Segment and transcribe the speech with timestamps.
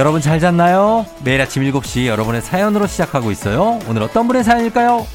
[0.00, 1.04] 여러분 잘 잤나요?
[1.22, 3.78] 매일 아침 7시 여러분의 사연으로 시작하고 있어요.
[3.86, 5.06] 오늘 어떤 분의 사연일까요?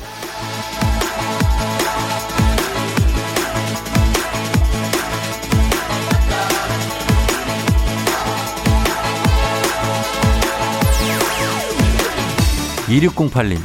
[12.88, 13.58] 2608님,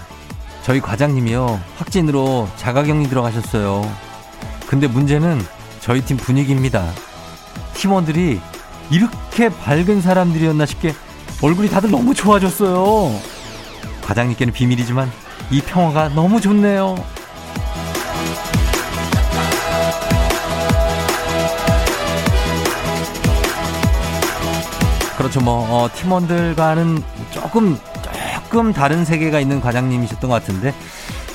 [0.63, 1.61] 저희 과장님이요.
[1.77, 3.95] 확진으로 자가격리 들어가셨어요.
[4.67, 5.39] 근데 문제는
[5.81, 6.91] 저희 팀 분위기입니다.
[7.75, 8.41] 팀원들이
[8.91, 10.95] 이렇게 밝은 사람들이었나 싶게
[11.43, 13.19] 얼굴이 다들 너무 좋아졌어요.
[14.03, 15.11] 과장님께는 비밀이지만
[15.51, 16.97] 이 평화가 너무 좋네요.
[25.17, 25.41] 그렇죠.
[25.41, 27.79] 뭐 어, 팀원들과는 조금
[28.51, 30.75] 조금 다른 세계가 있는 과장님이셨던 것 같은데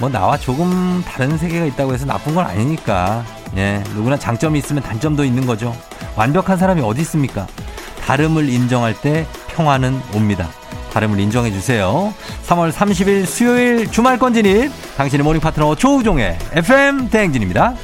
[0.01, 3.23] 뭐 나와 조금 다른 세계가 있다고 해서 나쁜 건 아니니까
[3.55, 5.73] 예 누구나 장점이 있으면 단점도 있는 거죠.
[6.17, 7.47] 완벽한 사람이 어디 있습니까?
[8.05, 9.25] 다름을 인정할 때
[9.55, 10.49] 평화는 옵니다.
[10.91, 12.13] 다름을 인정해 주세요.
[12.45, 17.75] 3월 30일 수요일 주말권 진입 당신의 morning 파트너 조우종의 FM 대행진입니다.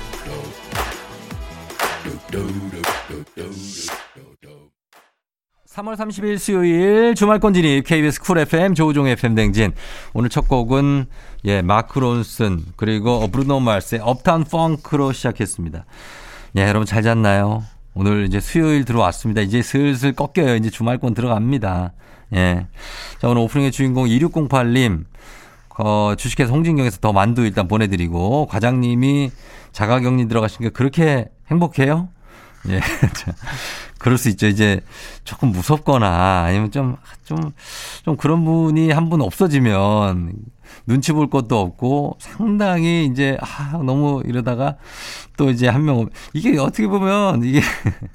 [5.68, 9.74] 3월 30일 수요일 주말권 진입 KBS Cool FM 조우종 FM 댕진.
[10.14, 11.06] 오늘 첫 곡은
[11.46, 15.86] 예, 마크 론슨 그리고 브루노 마스의 업타운 펑크로 시작했습니다.
[16.58, 17.64] 예, 여러분 잘 잤나요?
[17.94, 19.42] 오늘 이제 수요일 들어왔습니다.
[19.42, 20.56] 이제 슬슬 꺾여요.
[20.56, 21.94] 이제 주말권 들어갑니다.
[22.36, 22.68] 예.
[23.20, 25.06] 자, 오늘 오프닝의 주인공 2608님.
[25.78, 29.32] 어, 주식회사 홍진경에서 더 만두 일단 보내드리고, 과장님이
[29.72, 32.10] 자가격리 들어가신 게 그렇게 행복해요?
[32.70, 32.80] 예.
[33.98, 34.48] 그럴 수 있죠.
[34.48, 34.80] 이제
[35.24, 37.52] 조금 무섭거나 아니면 좀, 좀,
[38.04, 40.34] 좀 그런 분이 한 분 없어지면
[40.86, 44.78] 눈치 볼 것도 없고 상당히 이제 아, 너무 이러다가
[45.38, 47.62] 또 이제 한 명, 이게 어떻게 보면 이게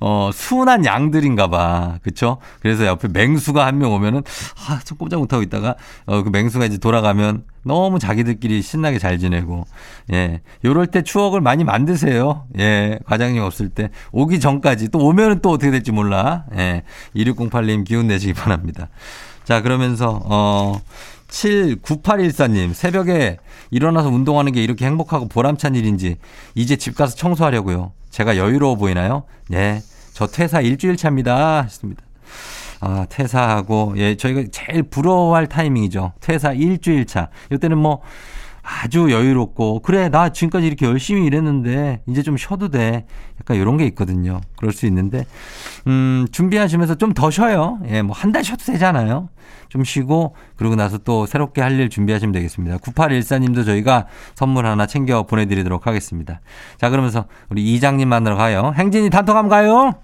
[0.00, 1.98] 어, 순한 양들인가 봐.
[2.02, 2.36] 그쵸?
[2.60, 4.22] 그래서 옆에 맹수가 한 명 오면은,
[4.68, 5.74] 아, 좀 꼼짝 못하고 있다가,
[6.06, 9.64] 어, 그 맹수가 이제 돌아가면 너무 자기들끼리 신나게 잘 지내고,
[10.12, 10.40] 예.
[10.64, 12.46] 요럴 때 추억을 많이 만드세요.
[12.58, 12.98] 예.
[13.06, 13.90] 과장님 없을 때.
[14.12, 14.90] 오기 전까지.
[14.90, 16.44] 또 오면은 또 어떻게 될지 몰라.
[16.56, 16.82] 예.
[17.16, 18.88] 2608님 기운 내시기 바랍니다.
[19.44, 20.80] 자, 그러면서, 어,
[21.28, 23.38] 79814님, 새벽에
[23.70, 26.16] 일어나서 운동하는 게 이렇게 행복하고 보람찬 일인지,
[26.54, 27.92] 이제 집 가서 청소하려고요.
[28.10, 29.24] 제가 여유로워 보이나요?
[29.48, 29.80] 네.
[30.12, 31.62] 저 퇴사 일주일 차입니다.
[31.62, 32.02] 했습니다.
[32.80, 36.12] 아, 퇴사하고, 예, 저희가 제일 부러워할 타이밍이죠.
[36.20, 37.28] 퇴사 일주일 차.
[37.52, 38.00] 이때는 뭐,
[38.82, 43.06] 아주 여유롭고, 그래, 나 지금까지 이렇게 열심히 일했는데, 이제 좀 쉬어도 돼.
[43.40, 44.40] 약간 이런 게 있거든요.
[44.56, 45.24] 그럴 수 있는데,
[45.86, 47.78] 음, 준비하시면서 좀 더 쉬어요.
[47.88, 49.30] 예, 뭐, 한 달 쉬어도 되잖아요.
[49.70, 52.76] 좀 쉬고, 그러고 나서 또 새롭게 할 일 준비하시면 되겠습니다.
[52.78, 56.40] 9814님도 저희가 선물 하나 챙겨 보내드리도록 하겠습니다.
[56.78, 58.72] 자, 그러면서 우리 이장님 만나러 가요.
[58.76, 59.94] 행진이 단톡함 가요.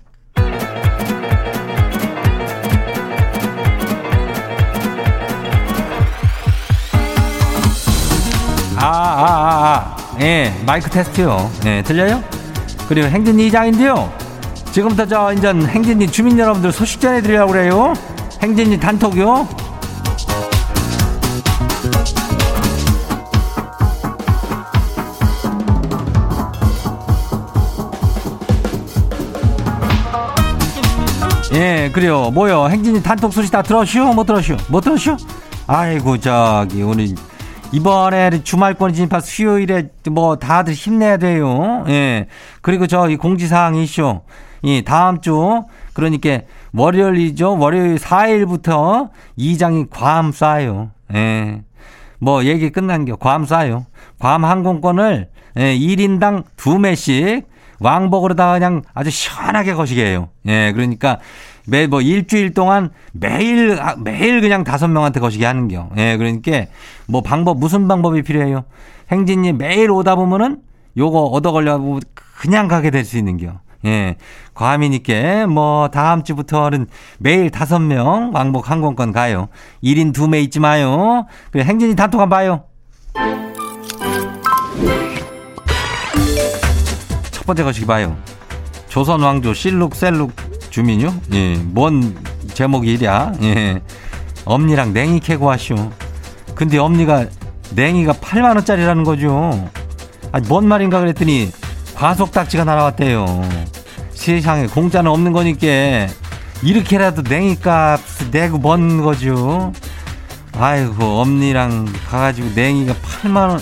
[8.94, 10.20] 아, 아, 아, 아.
[10.20, 11.50] 예, 마이크 테스트요.
[11.66, 12.22] 예, 들려요?
[12.88, 14.12] 그리고 행진이 이장인데요.
[14.70, 17.92] 지금부터 저, 인전 행진이 주민 여러분들 소식 전해드리려고 그래요.
[18.40, 19.48] 행진이 단톡요.
[31.54, 32.30] 예, 그래요.
[32.30, 32.68] 뭐요?
[32.68, 33.98] 행진이 단톡 소식 다 들었슈?
[34.14, 34.56] 못 들었슈?
[34.68, 35.16] 못 들었슈?
[35.66, 37.08] 아이고, 저기, 오늘,
[37.74, 41.84] 이번에 주말권 진입한 수요일에 뭐 다들 힘내야 돼요.
[41.88, 42.26] 예.
[42.62, 44.20] 그리고 저 이 공지사항 이슈.
[44.62, 45.62] 이 다음 주,
[45.92, 46.40] 그러니까
[46.72, 47.58] 월요일이죠.
[47.58, 50.90] 월요일 4일부터 이장이 괌 쏴요.
[51.14, 51.62] 예.
[52.18, 53.84] 뭐 얘기 끝난 게괌 쏴요.
[54.18, 55.28] 괌 항공권을
[55.58, 57.44] 예, 1인당 2매씩
[57.80, 60.28] 왕복으로다가 그냥 아주 시원하게 거시게 해요.
[60.46, 61.18] 예, 그러니까
[61.66, 65.88] 매 뭐 일주일 동안 매일 아, 매일 그냥 다섯 명한테 거시게 하는 겨.
[65.96, 66.66] 예, 그러니까
[67.06, 68.64] 뭐 방법 무슨 방법이 필요해요?
[69.10, 70.58] 행진이 매일 오다 보면은
[70.96, 71.78] 요거 얻어 걸려
[72.38, 73.60] 그냥 가게 될 수 있는 겨.
[73.86, 74.16] 예.
[74.54, 76.86] 과민이께 뭐 다음 주부터는
[77.18, 79.48] 매일 다섯 명 왕복 항공권 가요.
[79.82, 81.26] 1인 2매 있지 마요.
[81.50, 82.64] 그래 행진이 단톡 한번 봐요.
[87.30, 88.16] 첫 번째 것이 봐요.
[88.88, 90.32] 조선 왕조 실룩 셀룩
[90.74, 91.14] 주민요?
[91.34, 91.54] 예.
[91.54, 92.16] 뭔
[92.52, 93.32] 제목이 이랴?
[93.42, 93.80] 예.
[94.44, 95.92] 엄니랑 냉이 캐고 하시오.
[96.56, 97.26] 근데 엄니가
[97.76, 99.70] 냉이가 8만 원짜리라는 거죠.
[100.32, 101.52] 아니 뭔 말인가 그랬더니
[101.94, 103.48] 과속 딱지가 날아왔대요.
[104.14, 105.68] 세상에 공짜는 없는 거니까
[106.64, 108.00] 이렇게라도 냉이값
[108.32, 109.72] 내고 먼 거죠.
[110.58, 113.60] 아이고 엄니랑 가가지고 냉이가 8만 원.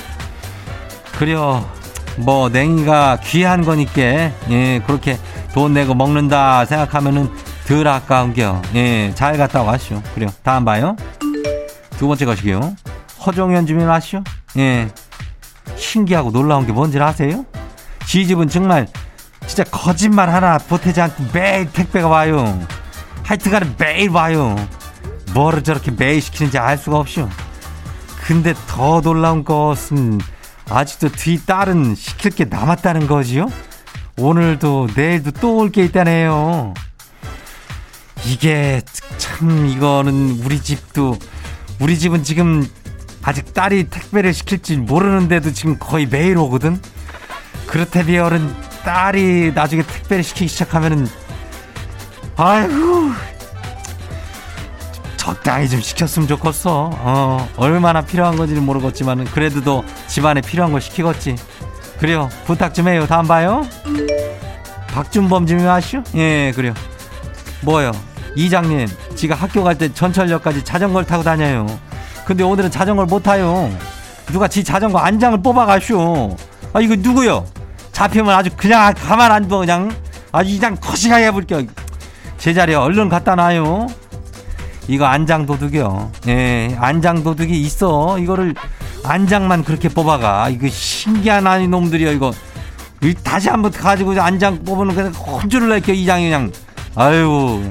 [1.19, 1.71] 그래요.
[2.19, 4.01] 뭐 냉이가 귀한 거니까
[4.51, 5.19] 예 그렇게
[5.55, 7.31] 돈 내고 먹는다 생각하면은
[7.67, 8.61] 덜 아까운겨.
[8.75, 10.03] 예, 잘 갔다 와시오.
[10.15, 10.29] 그래요.
[10.43, 10.97] 다음 봐요.
[11.97, 12.77] 두 번째 것이요.
[13.25, 14.23] 허종현 주민 아시오?
[14.59, 14.89] 예.
[15.77, 17.47] 신기하고 놀라운 게 뭔지 아세요?
[18.07, 18.89] 지 집은 정말
[19.47, 22.61] 진짜 거짓말 하나 보태지 않고 매일 택배가 와요.
[23.23, 24.57] 하여튼간에 매일 와요.
[25.33, 27.29] 뭐를 저렇게 매일 시키는지 알 수가 없죠.
[28.27, 30.21] 근데 더 놀라운 것은
[30.69, 33.51] 아직도 뒤 딸은 시킬 게 남았다는 거지요?
[34.19, 36.75] 오늘도 내일도 또 올 게 있다네요.
[38.25, 38.81] 이게
[39.19, 41.19] 참 이거는 우리 집도
[41.81, 42.67] 우리 집은 지금
[43.23, 46.81] 아직 딸이 택배를 시킬지 모르는데도 지금 거의 매일 오거든.
[47.67, 48.55] 그렇다면
[48.85, 51.09] 딸이 나중에 택배를 시키기 시작하면은
[52.37, 53.11] 아이고
[55.23, 56.91] 적당히 좀 시켰으면 좋겠어.
[56.93, 61.37] 어, 얼마나 필요한 건지는 모르겠지만 그래도 도 집안에 필요한 걸 시키겠지.
[62.01, 62.29] 그래요.
[62.45, 63.07] 부탁 좀 해요.
[63.07, 63.65] 다음 봐요.
[64.89, 66.03] 박준범 님이 아시오?
[66.17, 66.75] 예, 그래요.
[67.61, 67.93] 뭐요?
[68.35, 71.67] 이장님, 지가 학교 갈 때 전철역까지 자전거를 타고 다녀요.
[72.27, 73.71] 근데 오늘은 자전거를 못 타요.
[74.27, 76.37] 누가 지 자전거 안장을 뽑아가쇼.
[76.73, 77.47] 아, 이거 누구요?
[77.93, 79.95] 잡히면 아주 그냥 가만 안 둬, 그냥.
[80.33, 81.63] 아주 이장 거시하게 해볼게요.
[82.39, 83.87] 제자리에 얼른 갖다 놔요.
[84.89, 86.13] 이거 안장 도둑이요.
[86.29, 88.19] 예, 안장 도둑이 있어.
[88.19, 88.55] 이거를
[89.05, 90.49] 안장만 그렇게 뽑아가.
[90.49, 92.33] 이거 신기한 아니 놈들이요, 이거.
[93.25, 96.53] 다시 한번 가지고 안장 뽑으면 그냥 혼쭐을 낼게요, 이장이 그냥.
[96.95, 97.69] 아유,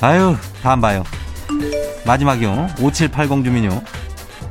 [0.00, 1.04] 아유, 다음 봐요.
[2.04, 2.68] 마지막이요.
[2.80, 3.82] 5780 주민요.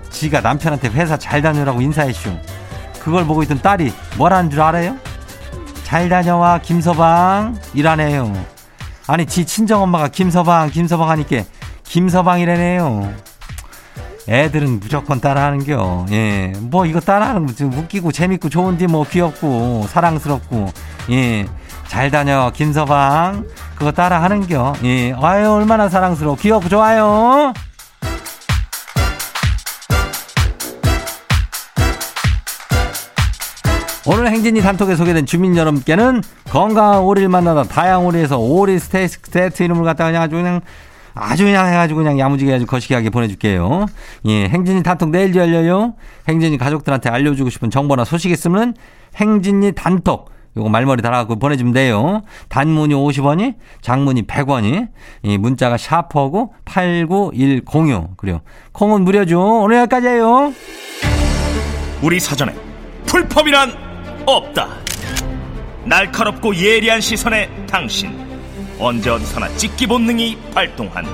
[0.09, 2.31] 지가 남편한테 회사 잘 다녀라고 인사했쇼.
[2.99, 4.97] 그걸 보고 있던 딸이 뭐라는 줄 알아요?
[5.83, 8.33] 잘 다녀와 김서방 이라네요.
[9.07, 11.43] 아니 지 친정 엄마가 김서방 김서방 하니까
[11.85, 13.13] 김서방이라네요.
[14.27, 16.07] 애들은 무조건 따라하는겨.
[16.11, 16.53] 예.
[16.59, 20.71] 뭐 이거 따라하는 거좀 웃기고 재밌고 좋은데 뭐 귀엽고 사랑스럽고.
[21.11, 21.45] 예.
[21.87, 23.45] 잘 다녀 김서방.
[23.75, 24.73] 그거 따라하는겨.
[24.83, 25.13] 예.
[25.13, 26.35] 아유 얼마나 사랑스러워.
[26.37, 27.53] 귀엽고 좋아요.
[34.07, 36.21] 오늘 행진이 단톡에 소개된 주민 여러분께는
[36.51, 40.61] 건강한 오리를 만나다 다양 오리에서 오리 스테이크 이름을 갖다가 그냥 아주 그냥
[41.15, 43.85] 아주 그냥 해가지고 그냥 야무지게 아주 거시기하게 보내줄게요.
[44.25, 45.95] 예, 행진이 단톡 내일도 열려요.
[46.27, 48.75] 행진이 가족들한테 알려주고 싶은 정보나 소식 있으면
[49.15, 52.21] 행진이 단톡 요거 말머리 달아갖고 보내주면 돼요.
[52.47, 54.87] 단문이 50원이, 장문이 100원이,
[55.23, 58.15] 이 문자가 샤퍼고 89106.
[58.15, 58.41] 그래요.
[58.71, 59.61] 콩은 무료죠.
[59.63, 60.53] 오늘 여기까지예요.
[62.01, 62.53] 우리 사전에
[63.05, 63.73] 풀펌이란
[64.25, 64.67] 없다.
[65.85, 68.24] 날카롭고 예리한 시선에 당신
[68.79, 71.11] 언제 어디서나 찍기 본능이 발동한다.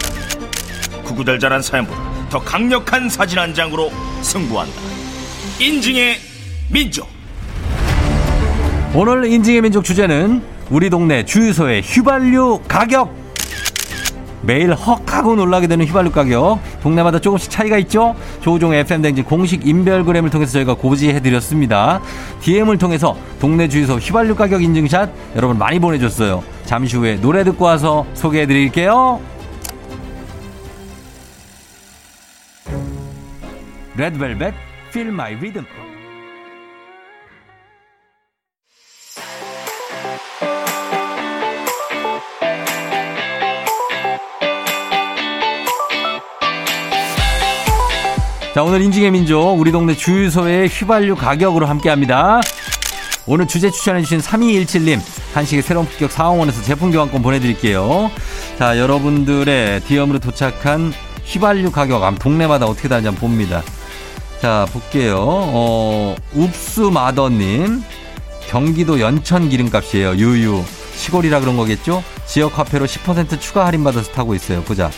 [1.04, 3.92] 구구절절한 사연보다 더 강력한 사진 한 장으로
[4.22, 4.74] 승부한다.
[5.60, 6.18] 인증의
[6.70, 7.08] 민족.
[8.94, 13.21] 오늘 인증의 민족 주제는 우리 동네 주유소의 휘발유 가격.
[14.44, 16.60] 매일 헉 하고 놀라게 되는 휘발유 가격.
[16.82, 18.16] 동네마다 조금씩 차이가 있죠?
[18.42, 22.02] 조우종 FM댕진 공식 인별그램을 통해서 저희가 고지해드렸습니다.
[22.42, 26.44] DM을 통해서 동네 주유소 휘발유 가격 인증샷 여러분 많이 보내줬어요.
[26.66, 29.20] 잠시 후에 노래 듣고 와서 소개해드릴게요.
[33.96, 34.54] 레드벨벳
[34.90, 35.66] Feel My Rhythm
[48.54, 52.42] 자, 오늘 인증의 민족, 우리 동네 주유소의 휘발유 가격으로 함께 합니다.
[53.26, 55.00] 오늘 주제 추천해주신 3217님,
[55.34, 58.12] 한식의 새로운 품격 사원에서 제품 교환권 보내드릴게요.
[58.60, 60.92] 자, 여러분들의 DM으로 도착한
[61.24, 63.64] 휘발유 가격, 동네마다 어떻게 다른지 한번 봅니다.
[64.42, 65.18] 자, 볼게요.
[65.22, 67.82] 어, 읍수마더님,
[68.50, 70.18] 경기도 연천 기름값이에요.
[70.18, 70.62] 유유.
[70.96, 72.04] 시골이라 그런 거겠죠?
[72.26, 74.62] 지역 화폐로 10% 추가 할인받아서 타고 있어요.
[74.64, 74.92] 보자.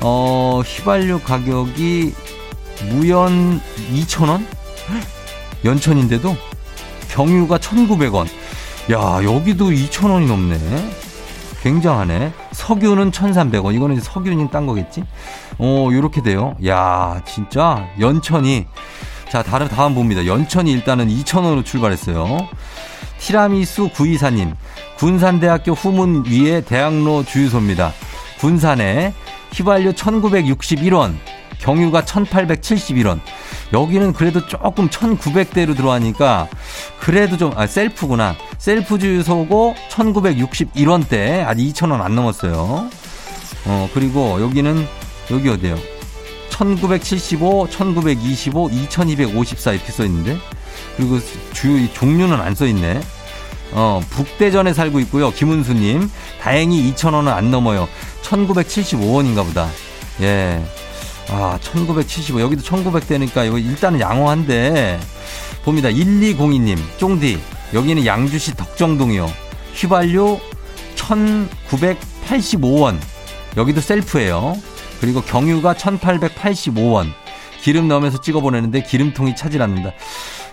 [0.00, 2.14] 어, 휘발유 가격이
[2.84, 3.60] 무연
[3.92, 4.44] 2,000원?
[5.64, 6.36] 연천인데도
[7.10, 8.26] 경유가 1,900원.
[8.92, 10.58] 야, 여기도 2,000원이 넘네.
[11.62, 12.32] 굉장하네.
[12.52, 13.74] 석유는 1,300원.
[13.74, 15.02] 이거는 석유는 딴 거겠지?
[15.58, 16.56] 어, 요렇게 돼요.
[16.66, 18.66] 야, 진짜 연천이
[19.30, 20.24] 자, 다른 다음 봅니다.
[20.24, 22.48] 연천이 일단은 2,000원으로 출발했어요.
[23.18, 24.54] 티라미수 구이사님.
[24.98, 27.92] 군산대학교 후문 위에 대학로 주유소입니다.
[28.38, 29.12] 군산에
[29.52, 31.16] 휘발유 1961원.
[31.58, 33.20] 경유가 1871원.
[33.72, 36.48] 여기는 그래도 조금 1900대로 들어가니까
[37.00, 38.36] 그래도 좀, 아, 셀프구나.
[38.58, 41.44] 셀프 주유소고 1961원대.
[41.46, 42.88] 아직 2000원 안 넘었어요.
[43.66, 44.86] 어, 그리고 여기는,
[45.32, 45.76] 여기 어디에요?
[46.50, 50.38] 1975, 1925, 2254 이렇게 써 있는데.
[50.96, 51.18] 그리고
[51.52, 53.00] 주유 종류는 안 써 있네.
[53.72, 55.32] 어, 북대전에 살고 있고요.
[55.32, 56.08] 김은수 님.
[56.40, 57.88] 다행히 2,000원은 안 넘어요.
[58.22, 59.68] 1,975원인가 보다.
[60.20, 60.62] 예.
[61.28, 62.40] 아, 1975.
[62.40, 65.00] 여기도 1900대니까 이거 일단은 양호한데.
[65.64, 65.88] 봅니다.
[65.88, 67.40] 1202님, 쫑디.
[67.74, 69.30] 여기는 양주시 덕정동이요.
[69.74, 70.38] 휘발유
[70.94, 72.98] 1985원.
[73.56, 74.56] 여기도 셀프예요.
[75.00, 77.08] 그리고 경유가 1885원.
[77.60, 79.90] 기름 넣으면서 찍어 보내는데 기름통이 차질 않는다.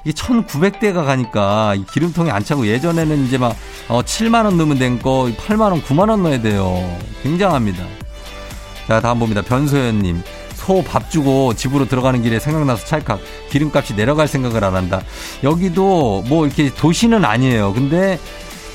[0.04, 3.56] 이게 1900대가 가니까 이 기름통이 안 차고 예전에는 이제 막
[3.88, 6.98] 어, 7만 원 넣으면 된 거 8만 원, 9만 원 넣어야 돼요.
[7.22, 7.86] 굉장합니다.
[8.88, 9.42] 자, 다음 봅니다.
[9.44, 10.24] 변소연 님.
[10.64, 15.02] 소 밥 주고 집으로 들어가는 길에 생각나서 찰칵 기름값이 내려갈 생각을 안 한다.
[15.44, 17.74] 여기도 뭐 이렇게 도시는 아니에요.
[17.74, 18.18] 근데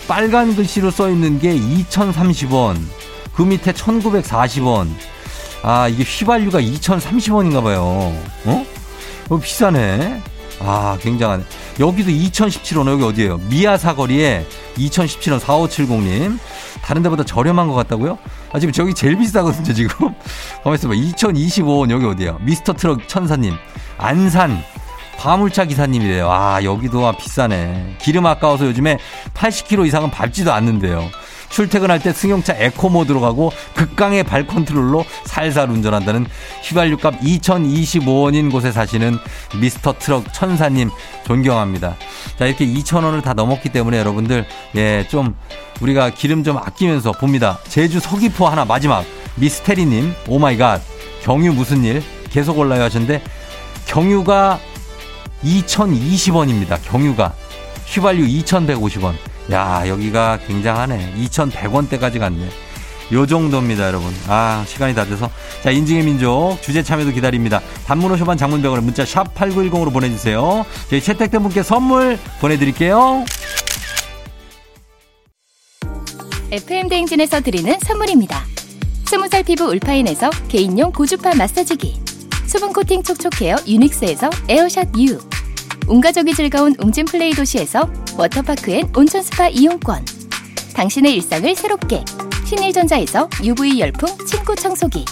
[0.07, 2.77] 빨간 글씨로 써 있는 게 2,030원.
[3.35, 4.89] 그 밑에 1,940원.
[5.63, 8.13] 아, 이게 휘발유가 2,030원인가 봐요.
[8.45, 8.67] 어?
[9.31, 10.23] 어, 비싸네.
[10.61, 11.45] 아, 굉장하네.
[11.81, 13.39] 여기도 2017원, 여기 어디예요?
[13.49, 14.45] 미아 사거리에
[14.77, 16.39] 2017원 4570님.
[16.83, 18.19] 다른 데보다 저렴한 것 같다고요?
[18.53, 20.15] 아, 지금 저기 제일 비싸거든요, 지금.
[20.65, 20.95] 가만있어 봐.
[20.95, 22.39] 2025원, 여기 어디예요?
[22.41, 23.55] 미스터 트럭 천사님.
[23.99, 24.63] 안산.
[25.17, 26.31] 화물차 기사님이래요.
[26.31, 27.97] 아, 여기도 아, 비싸네.
[28.01, 28.99] 기름 아까워서 요즘에
[29.35, 31.11] 80km 이상은 밟지도 않는데요.
[31.49, 36.27] 출퇴근할 때 승용차 에코 모드로 가고 극강의 발 컨트롤로 살살 운전한다는
[36.63, 39.19] 휘발유값 2025원인 곳에 사시는
[39.61, 40.91] 미스터 트럭 천사님
[41.25, 41.97] 존경합니다.
[42.39, 45.35] 자, 이렇게 2,000원을 다 넘었기 때문에 여러분들, 예, 좀
[45.81, 47.59] 우리가 기름 좀 아끼면서 봅니다.
[47.69, 49.05] 제주 서귀포 하나 마지막
[49.37, 50.83] 미스테리님, oh my god,
[51.23, 52.03] 경유 무슨 일?
[52.31, 53.23] 계속 올라요 하셨는데
[53.87, 54.61] 경유가
[55.45, 56.79] 2,020원입니다.
[56.83, 57.33] 경유가.
[57.87, 59.15] 휘발유 2,150원.
[59.51, 61.15] 야, 여기가 굉장하네.
[61.17, 62.49] 2,100원대까지 갔네.
[63.13, 64.15] 요 정도입니다, 여러분.
[64.27, 65.31] 아, 시간이 다 돼서.
[65.63, 67.63] 자, 인증의 민족 주제 참여도 기다립니다.
[67.87, 70.67] 단문 오셔반 장문병원에 문자 샵 8910으로 보내주세요.
[70.91, 73.25] 저희 채택된 분께 선물 보내드릴게요.
[76.51, 78.43] FM 대행진에서 드리는 선물입니다.
[79.07, 82.03] 스무살 피부 울파인에서 개인용 고주파 마사지기.
[82.47, 85.19] 수분 코팅 촉촉 헤어 유닉스에서 에어샷 U.
[85.89, 90.05] 온가족이 즐거운 웅진 플레이 도시에서 워터파크 and 온천 스파 이용권.
[90.75, 92.05] 당신의 일상을 새롭게
[92.45, 95.05] 신일전자에서 UV 열풍 침구 청소기.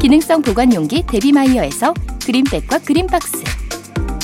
[0.00, 1.94] 기능성 보관 용기 데비마이어에서
[2.26, 3.44] 그린백과 그린박스.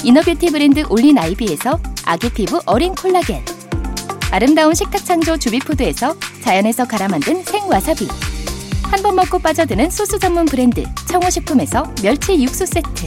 [0.03, 3.45] inner beauty 브랜드 올린 아이비에서 아기 피부 어린 콜라겐.
[4.33, 8.09] 아름다운 식탁 창조 주비푸드에서 자연에서 갈아 만든 생와사비.
[8.83, 13.07] 한 번 먹고 빠져드는 소스 전문 브랜드 청호식품에서 멸치 육수 세트.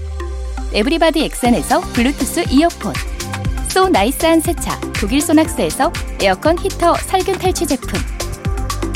[0.73, 2.93] everybody 엑센에서 블루투스 이어폰.
[3.67, 7.99] so nice한 세차 독일 소낙스에서 에어컨 히터 살균 탈취 제품.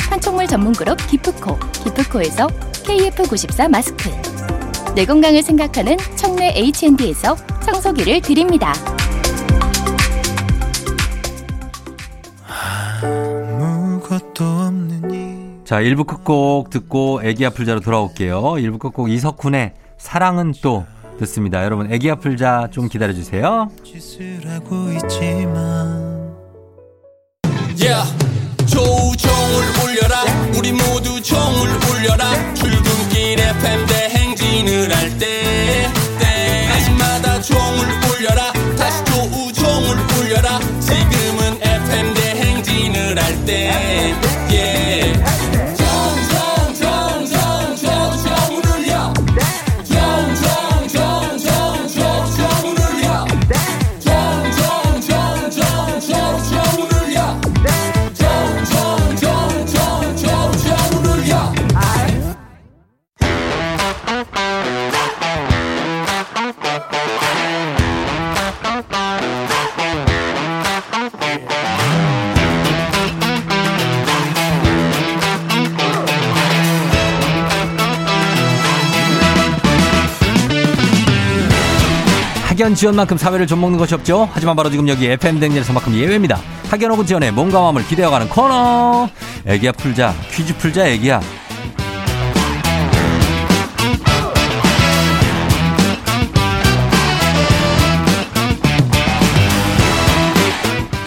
[0.10, 4.10] 판촉물 전문 그룹 기프코 기프코에서 KF94 마스크.
[4.96, 8.74] 내 건강을 생각하는 청내 H&D에서 청소기를 드립니다.
[13.04, 18.42] 아무것도 없는 이 자, 1부 끝곡 듣고 애기 아플 자로 돌아올게요.
[18.42, 20.86] 1부 끝곡 이석훈의 사랑은 또
[21.20, 21.64] 듣습니다.
[21.64, 23.70] 여러분, 애기 아플 자 좀 기다려주세요.
[23.84, 26.16] 짓을 하고 있지만
[27.78, 28.10] Yeah.
[28.66, 30.24] 조우종을 울려라
[30.58, 35.88] 우리 모두 종을 울려라 출근길 FM 대행진을 할때
[36.20, 38.45] 때마다 종을 울려라
[82.76, 84.30] 지원만큼 사회를 좀 먹는 것이 없죠.
[84.34, 86.40] 하지만 바로 지금 여기 FM 댕진에서만큼 예외입니다.
[86.92, 89.10] 혹은 지원의 몸과 마음을 기대어가는 코너.
[89.46, 91.22] 애기야 풀자 퀴즈 풀자 애기야.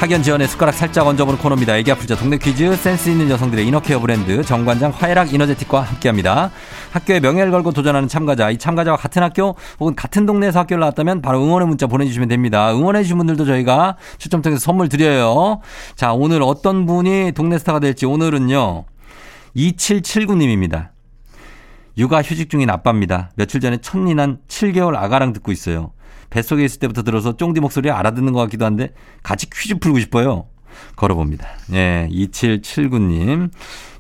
[0.08, 1.76] 학연 지원의 숟가락 살짝 얹어보는 코너입니다.
[1.76, 6.50] 애기 아플 자 동네 퀴즈 센스 있는 여성들의 이너케어 브랜드 정관장 화해락 이너제틱과 함께합니다.
[6.92, 11.44] 학교에 명예를 걸고 도전하는 참가자 이 참가자와 같은 학교 혹은 같은 동네에서 학교를 나왔다면 바로
[11.44, 12.72] 응원의 문자 보내주시면 됩니다.
[12.72, 15.60] 응원해 주신 분들도 저희가 추첨 통해서 선물 드려요.
[15.94, 18.86] 자 오늘 어떤 분이 동네 스타가 될지 오늘은요
[19.54, 20.88] 2779님입니다.
[21.98, 23.30] 육아 휴직 중인 아빠입니다.
[23.34, 25.92] 며칠 전에 첫니난 7개월 아가랑 듣고 있어요.
[26.30, 30.46] 뱃속에 있을 때부터 들어서 쫑디 목소리 알아듣는 것 같기도 한데 같이 퀴즈 풀고 싶어요.
[30.96, 31.46] 걸어봅니다.
[31.72, 33.50] 예, 2779님.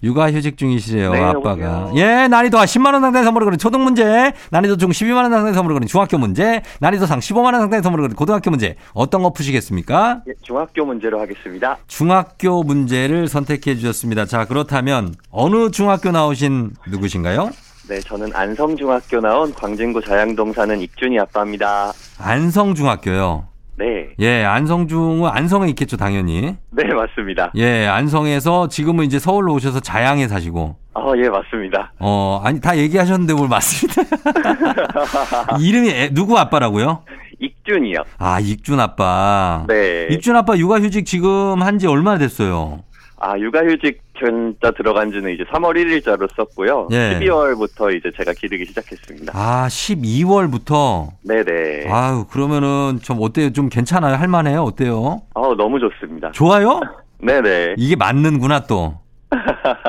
[0.02, 1.50] 육아휴직 중이시래요, 네, 아빠가.
[1.50, 1.92] 여보세요.
[1.96, 6.18] 예, 난이도 10만원 상당의 선물을 거는 초등 문제, 난이도 중 12만원 상당의 선물을 거는 중학교
[6.18, 8.76] 문제, 난이도 상 15만원 상당의 선물을 거는 고등학교 문제.
[8.94, 10.22] 어떤 거 푸시겠습니까?
[10.28, 11.78] 예, 중학교 문제로 하겠습니다.
[11.88, 14.24] 중학교 문제를 선택해 주셨습니다.
[14.26, 17.50] 자, 그렇다면 어느 중학교 나오신 누구신가요?
[17.88, 21.92] 네, 저는 안성중학교 나온 광진구 자양동 사는 익준이 아빠입니다.
[22.18, 23.46] 안성중학교요.
[23.78, 26.56] 네, 예, 안성중은 안성에 있겠죠, 당연히.
[26.70, 27.52] 네, 맞습니다.
[27.54, 30.76] 예, 안성에서 지금은 이제 서울로 오셔서 자양에 사시고.
[30.94, 31.92] 어, 예, 맞습니다.
[32.00, 34.02] 어, 아니, 다 얘기하셨는데 뭘 맞습니다.
[35.60, 37.04] 이름이 애- 누구 아빠라고요?
[37.40, 37.98] 익준이요.
[38.18, 39.64] 아, 익준 아빠.
[39.68, 40.08] 네.
[40.10, 42.80] 익준 아빠 육아휴직 지금 한 지 얼마나 됐어요?
[43.20, 46.88] 아, 육아휴직 진짜 들어간 지는 이제 3월 1일자로 썼고요.
[46.92, 47.18] 예.
[47.20, 49.32] 12월부터 이제 제가 기르기 시작했습니다.
[49.34, 51.08] 아, 12월부터.
[51.24, 51.90] 네네.
[51.90, 53.52] 아유, 그러면은 좀 어때요?
[53.52, 54.14] 좀 괜찮아요?
[54.16, 54.62] 할만해요?
[54.62, 55.22] 어때요?
[55.34, 56.30] 어, 너무 좋습니다.
[56.32, 56.80] 좋아요?
[57.22, 57.74] 네네.
[57.78, 58.94] 이게 맞는구나, 또.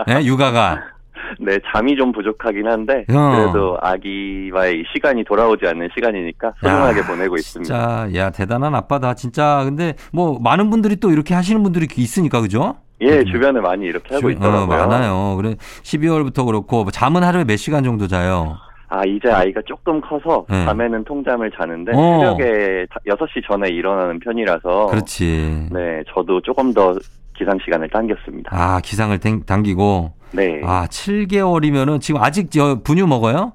[0.07, 0.79] 네, 육아가.
[1.39, 3.35] 네, 잠이 좀 부족하긴 한데, 어.
[3.35, 8.07] 그래도 아기와의 이 시간이 돌아오지 않는 시간이니까 소중하게 야, 보내고 있습니다.
[8.07, 9.13] 진짜, 야, 대단한 아빠다.
[9.13, 9.61] 진짜.
[9.63, 12.77] 근데 뭐, 많은 분들이 또 이렇게 하시는 분들이 있으니까, 그죠?
[13.01, 14.63] 예, 주변에 많이 이렇게 하고 주- 있더라고요.
[14.63, 15.35] 어, 많아요.
[15.37, 18.57] 그래 12월부터 그렇고 뭐 잠은 하루에 몇 시간 정도 자요?
[18.91, 20.65] 아, 이제 아이가 조금 커서 네.
[20.65, 22.19] 밤에는 통잠을 자는데 어.
[22.19, 25.67] 새벽에 다- 6시 전에 일어나는 편이라서 그렇지.
[25.71, 26.95] 네, 저도 조금 더
[27.37, 28.49] 기상 시간을 당겼습니다.
[28.51, 30.59] 아 기상을 당- 당기고 네.
[30.65, 33.53] 아 7개월이면은 지금 아직 저 분유 먹어요?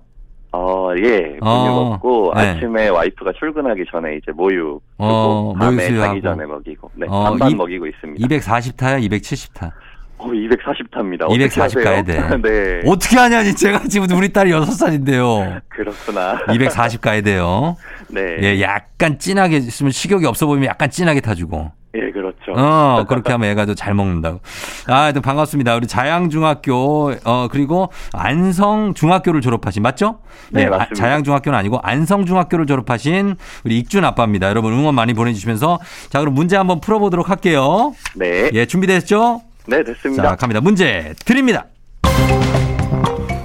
[0.95, 1.37] 어, 예.
[1.39, 2.41] 분유 어, 먹고 네.
[2.51, 6.01] 아침에 와이프가 출근하기 전에 이제 모유 어, 주고 밤에 모유.
[6.01, 8.27] 자기 전에 먹이고 네, 어, 반반 이- 먹이고 있습니다.
[8.27, 9.71] 240타야 270타.
[10.17, 11.31] 어, 240타입니다.
[11.31, 12.15] 240 가야 돼.
[12.43, 12.83] 네.
[12.87, 15.61] 어떻게 하냐니 제가 지금 우리 딸이 6살인데요.
[15.69, 16.39] 그렇구나.
[16.53, 17.77] 240 가야 돼요.
[18.09, 18.39] 네.
[18.43, 21.73] 예, 약간 진하게 있으면 식욕이 없어 보이면 약간 진하게 타주고.
[21.95, 22.53] 예, 그렇죠.
[22.57, 24.41] 어, 그렇게 하면 애가 더잘 먹는다고.
[24.89, 25.77] 아, 반갑습니다.
[25.77, 30.19] 우리 자양중학교, 어, 그리고 안성중학교를 졸업하신, 맞죠?
[30.51, 30.95] 네, 아, 맞습니다.
[30.95, 34.49] 자양중학교는 아니고 안성중학교를 졸업하신 우리 익준 아빠입니다.
[34.49, 35.79] 여러분 응원 많이 보내주시면서.
[36.11, 37.95] 자, 그럼 문제 한번 풀어보도록 할게요.
[38.17, 38.51] 네.
[38.53, 39.43] 예, 준비됐죠?
[39.67, 40.23] 네, 됐습니다.
[40.23, 40.61] 자, 갑니다.
[40.61, 41.67] 문제 드립니다.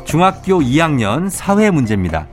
[0.06, 2.28] 중학교 2학년 사회 문제입니다.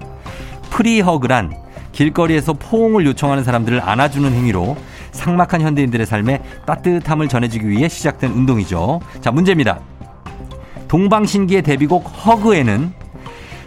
[0.71, 1.53] 프리허그란
[1.93, 4.77] 길거리에서 포옹을 요청하는 사람들을 안아주는 행위로
[5.17, 9.01] 삭막한 현대인들의 삶에 따뜻함을 전해주기 위해 시작된 운동이죠.
[9.21, 9.81] 자, 문제입니다.
[10.89, 12.93] 동방신기의 데뷔곡 Hug에는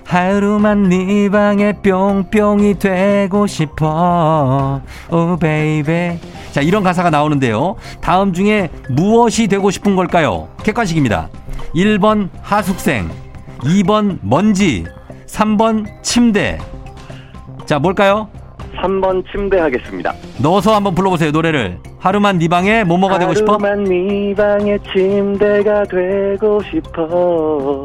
[0.10, 4.82] 하루만 네 방에 뿅뿅이 되고 싶어.
[5.12, 6.20] oh baby
[6.52, 7.76] 자 이런 가사가 나오는데요.
[8.02, 10.50] 다음 중에 무엇이 되고 싶은 걸까요?
[10.64, 11.30] 객관식입니다.
[11.76, 13.08] 1번 하숙생
[13.60, 14.84] 2번 먼지
[15.28, 16.58] 3번 침대.
[17.68, 18.30] 자 뭘까요
[18.82, 20.14] 3번 침대 하겠습니다.
[20.42, 26.62] 넣어서 한번 불러보세요 노래를 하루만 네 방에 뭐뭐가 되고 싶어 하루만 네 방에 침대가 되고
[26.64, 27.04] 싶어.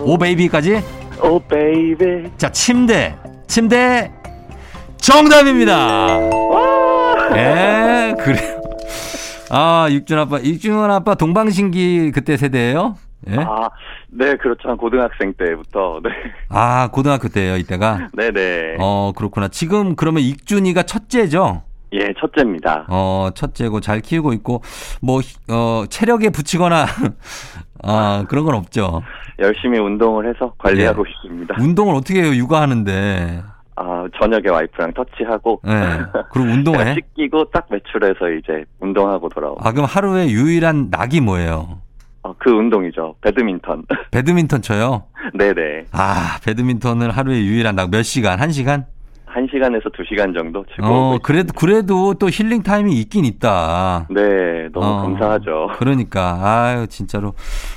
[0.03, 0.81] oh baby까지
[1.23, 2.31] oh baby.
[2.39, 3.15] 자 침대
[3.47, 4.11] 침대
[4.99, 6.09] 정답입니다
[7.37, 8.61] 예, 그래요.
[9.51, 12.97] 아, 육준 아빠, 육준 아빠 동방신기 그때 세대예요?
[13.29, 13.37] 예?
[13.39, 13.69] 아,
[14.09, 14.69] 네, 그렇죠.
[14.69, 16.01] 한 고등학생 때부터.
[16.03, 16.11] 네.
[16.49, 18.09] 아, 고등학교 때예요, 이때가.
[18.15, 18.77] 네 네.
[18.81, 19.49] 어, 그렇구나.
[19.49, 21.63] 지금 그러면 익준이가 첫째죠?
[21.93, 22.87] 예, 첫째입니다.
[22.89, 24.63] 어, 첫째고 잘 키우고 있고
[25.01, 26.87] 뭐 어, 체력에 붙이거나
[27.85, 29.03] 아, 그런 건 없죠.
[29.39, 31.11] 열심히 운동을 해서 관리하고 예.
[31.11, 31.55] 있습니다.
[31.61, 32.35] 운동을 어떻게 해요?
[32.35, 33.43] 육아하는데.
[33.77, 35.61] 아, 저녁에 와이프랑 터치하고.
[35.67, 35.73] 예.
[36.33, 36.95] 그리고 운동해?
[37.17, 39.61] 씻기고 딱 외출해서 이제 운동하고 돌아오고.
[39.67, 41.81] 아, 그럼 하루에 유일한 낙이 뭐예요?
[42.25, 43.15] 어, 그 운동이죠.
[43.21, 43.85] 배드민턴.
[44.11, 45.05] 배드민턴 쳐요?
[45.35, 45.87] 네네.
[45.93, 48.41] 아, 배드민턴을 하루에 유일한 낙몇 시간?
[48.41, 48.87] 한 시간?
[49.27, 54.07] 1시간에서 2시간 정도 즐거워 어, 그래도, 그래도 또 힐링 타임이 있긴 있다.
[54.09, 55.71] 네, 너무 어, 감사하죠.
[55.77, 57.35] 그러니까, 아유, 진짜로.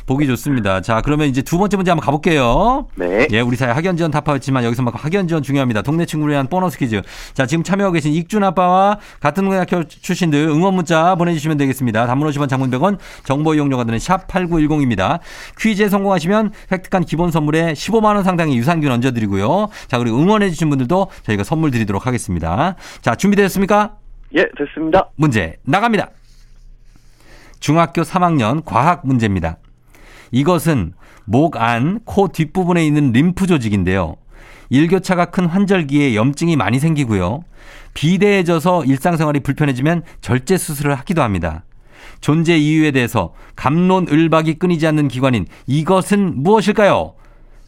[0.08, 0.82] 보기 좋습니다.
[0.82, 2.88] 자, 그러면 이제 두 번째 문제 한번 가볼게요.
[2.96, 3.28] 네.
[3.32, 5.82] 예, 우리 사회 학연 지원 타파였지만 여기서 막 학연 지원 중요합니다.
[5.82, 7.02] 동네 친구를 위한 보너스 퀴즈.
[7.34, 12.08] 자, 지금 참여하고 계신 익준 아빠와 같은 고등학교 출신들 응원 문자 보내주시면 되겠습니다.
[12.08, 15.20] 단문 50원 장문 100원 정보 이용료가 드는 샵 8910입니다.
[15.60, 19.68] 퀴즈에 성공하시면 획득한 기본 선물에 15만원 상당의 유산균 얹어드리고요.
[19.90, 22.76] 자, 그리고 응원해주신 분들도 저희가 선물 드리도록 하겠습니다.
[23.02, 23.98] 자, 준비되셨습니까?
[24.36, 25.10] 예, 됐습니다.
[25.16, 26.12] 문제 나갑니다.
[27.60, 29.58] 중학교 3학년 과학 문제입니다.
[30.32, 30.94] 이것은
[31.26, 34.16] 목 안, 코 뒷부분에 있는 림프 조직인데요.
[34.70, 37.44] 일교차가 큰 환절기에 염증이 많이 생기고요.
[37.94, 41.64] 비대해져서 일상생활이 불편해지면 절제 수술을 하기도 합니다.
[42.22, 47.14] 존재 이유에 대해서 감론을박이 끊이지 않는 기관인 이것은 무엇일까요?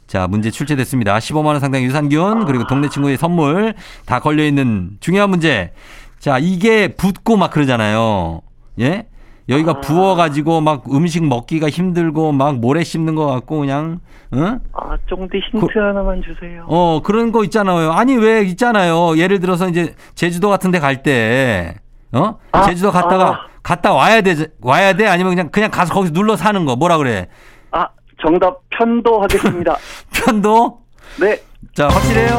[0.08, 1.20] 자, 문제 출제됐습니다.
[1.20, 5.72] 15만 원 상당의 유산균 그리고 동네 친구의 선물 다 걸려 있는 중요한 문제.
[6.20, 8.42] 자, 이게 붓고 막 그러잖아요.
[8.80, 9.06] 예?
[9.50, 14.00] 여기가 부어가지고 막 음식 먹기가 힘들고 막 모래 씹는 것 같고 그냥,
[14.34, 14.60] 응?
[14.74, 16.64] 아, 쫑디 힌트 그- 하나만 주세요.
[16.68, 17.92] 어, 그런 거 있잖아요.
[17.92, 19.18] 아니, 왜 있잖아요.
[19.18, 21.76] 예를 들어서 이제 제주도 같은 데 갈 때,
[22.14, 22.36] 어?
[22.52, 23.40] 아, 제주도 갔다가, 아.
[23.64, 25.08] 갔다 와야 돼, 와야 돼?
[25.08, 26.76] 아니면 그냥, 그냥 가서 거기서 눌러 사는 거.
[26.76, 27.28] 뭐라 그래?
[27.72, 27.88] 아,
[28.22, 29.76] 정답 편도 하겠습니다.
[30.14, 30.80] 편도?
[31.20, 31.38] 네,
[31.76, 32.36] 자, 확실해요?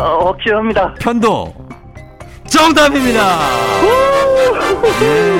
[0.00, 0.94] 어, 확실합니다.
[1.00, 1.52] 편도.
[2.48, 3.38] 정답입니다!
[5.02, 5.39] 예.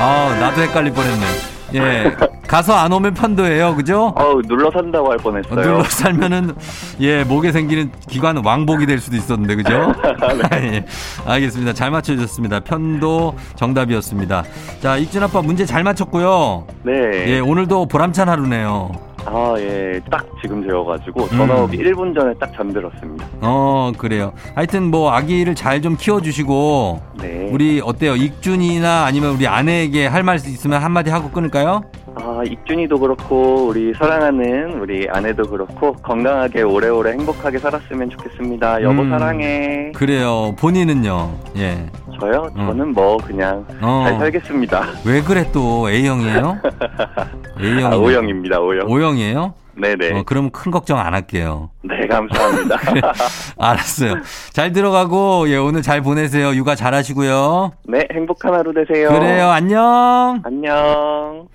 [0.00, 1.26] 아, 나도 헷갈릴 뻔했네.
[1.74, 2.16] 예.
[2.46, 3.74] 가서 안 오면 편도예요.
[3.76, 4.14] 그죠?
[4.16, 5.54] 어우, 눌러 산다고 할 어, 뻔했어요.
[5.54, 6.54] 눌러 살면은
[7.00, 9.92] 예 목에 생기는 기관 왕복이 될 수도 있었는데 그죠?
[10.54, 10.84] 예,
[11.26, 11.74] 알겠습니다.
[11.74, 12.60] 잘 맞춰주셨습니다.
[12.60, 14.44] 편도 정답이었습니다.
[14.80, 16.66] 자 익준 아빠 문제 잘 맞췄고요.
[16.84, 16.92] 네.
[17.26, 18.92] 예 오늘도 보람찬 하루네요.
[19.30, 20.00] 아, 예.
[20.10, 21.64] 딱 지금 재워가지고 전화 음.
[21.64, 23.26] 오기 1분 전에 딱 잠들었습니다.
[23.42, 24.32] 어 그래요.
[24.54, 27.48] 하여튼 뭐 아기를 잘 좀 키워주시고 네.
[27.52, 28.16] 우리 어때요?
[28.16, 31.82] 익준이나 아니면 우리 아내에게 할 말 있으면 한마디 하고 끊을까요?
[32.20, 38.82] 아, 익준이도 그렇고 우리 사랑하는 우리 아내도 그렇고 건강하게 오래오래 행복하게 살았으면 좋겠습니다.
[38.82, 39.10] 여보 음.
[39.10, 39.92] 사랑해.
[39.94, 40.54] 그래요.
[40.58, 41.38] 본인은요?
[41.56, 41.86] 예.
[42.20, 42.50] 저요?
[42.56, 42.66] 음.
[42.66, 44.04] 저는 뭐 그냥 어.
[44.04, 44.84] 잘 살겠습니다.
[45.06, 46.58] 왜 그래 또 A형이에요?
[47.60, 48.60] A형이 아, O형입니다.
[48.60, 48.90] O형.
[48.90, 49.54] O형이에요?
[49.80, 50.18] 네네.
[50.18, 51.70] 어, 그럼 큰 걱정 안 할게요.
[51.82, 52.76] 네, 감사합니다.
[53.58, 54.16] 알았어요.
[54.52, 56.52] 잘 들어가고, 예, 오늘 잘 보내세요.
[56.52, 57.70] 육아 잘 하시고요.
[57.86, 59.08] 네, 행복한 하루 되세요.
[59.08, 59.48] 그래요.
[59.50, 60.42] 안녕.
[60.44, 61.46] 안녕.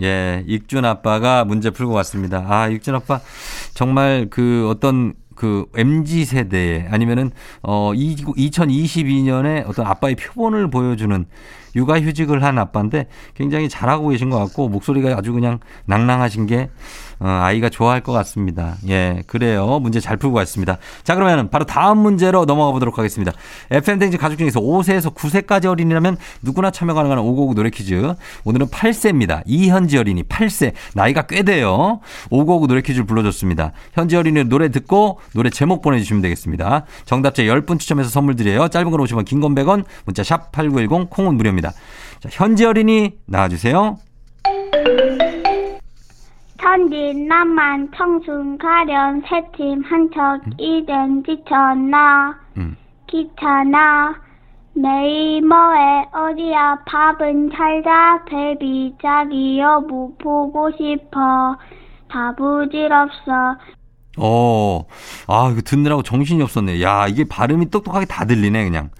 [0.00, 2.44] 예, 익준 아빠가 문제 풀고 왔습니다.
[2.48, 3.20] 아, 익준 아빠
[3.74, 7.30] 정말 그 어떤 그 MZ 세대에 아니면은
[7.62, 11.26] 어 2022년에 어떤 아빠의 표본을 보여주는
[11.74, 16.70] 육아휴직을 한 아빠인데 굉장히 잘하고 계신 것 같고 목소리가 아주 그냥 낭낭하신 게
[17.11, 18.76] 어, 아이가 좋아할 것 같습니다.
[18.88, 19.78] 예, 그래요.
[19.80, 20.78] 문제 잘 풀고 왔습니다.
[21.04, 23.32] 자, 그러면 바로 다음 문제로 넘어가 보도록 하겠습니다.
[23.70, 28.14] FM댕지 가족 중에서 5세에서 9세까지 어린이라면 누구나 참여 가능한 559 노래 퀴즈.
[28.44, 29.42] 오늘은 8세입니다.
[29.46, 30.72] 이현지 어린이 8세.
[30.94, 32.00] 나이가 꽤 돼요.
[32.30, 33.72] 559 노래 퀴즈를 불러줬습니다.
[33.92, 36.84] 현지 어린이 노래 듣고 노래 제목 보내주시면 되겠습니다.
[37.04, 38.68] 정답자 10분 추첨해서 선물 드려요.
[38.68, 41.72] 짧은 걸 오시면 긴건 100원, 문자 샵 8910, 콩은 무료입니다.
[42.20, 43.98] 자, 현지 어린이 나와주세요.
[46.72, 52.34] 천진난만 청순 가련 새침 한척 이젠 지쳤나?
[52.56, 52.76] 음.
[53.08, 54.14] 귀찮아?
[54.74, 56.78] 매일 뭐해 어디야?
[56.86, 58.24] 밥은 잘자?
[58.24, 61.58] 베비 자기 여보 보고 싶어?
[62.08, 63.58] 다 부질없어.
[64.16, 64.86] 어,
[65.26, 66.80] 아, 이거 듣느라고 정신이 없었네.
[66.80, 68.90] 야, 이게 발음이 똑똑하게 다 들리네, 그냥.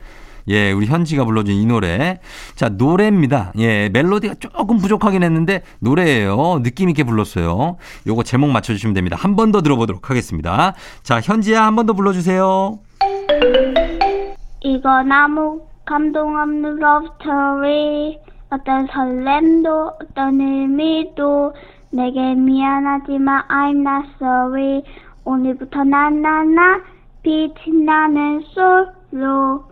[0.49, 2.19] 예, 우리 현지가 불러준 이 노래.
[2.55, 3.53] 자, 노래입니다.
[3.59, 6.63] 예, 멜로디가 조금 부족하긴 했는데, 노래예요.
[6.63, 7.77] 느낌 있게 불렀어요.
[8.07, 9.17] 요거 제목 맞춰주시면 됩니다.
[9.19, 10.75] 한 번 더 들어보도록 하겠습니다.
[11.03, 12.79] 자, 현지야, 한 번 더 불러주세요.
[14.61, 18.19] 이거 나무 감동 없는 love story
[18.51, 21.55] 어떤 설렘도 어떤 의미도
[21.91, 24.83] 내게 미안하지만 I'm not sorry
[25.25, 26.81] 오늘부터 나나나
[27.23, 29.65] 빛이 나는 솔로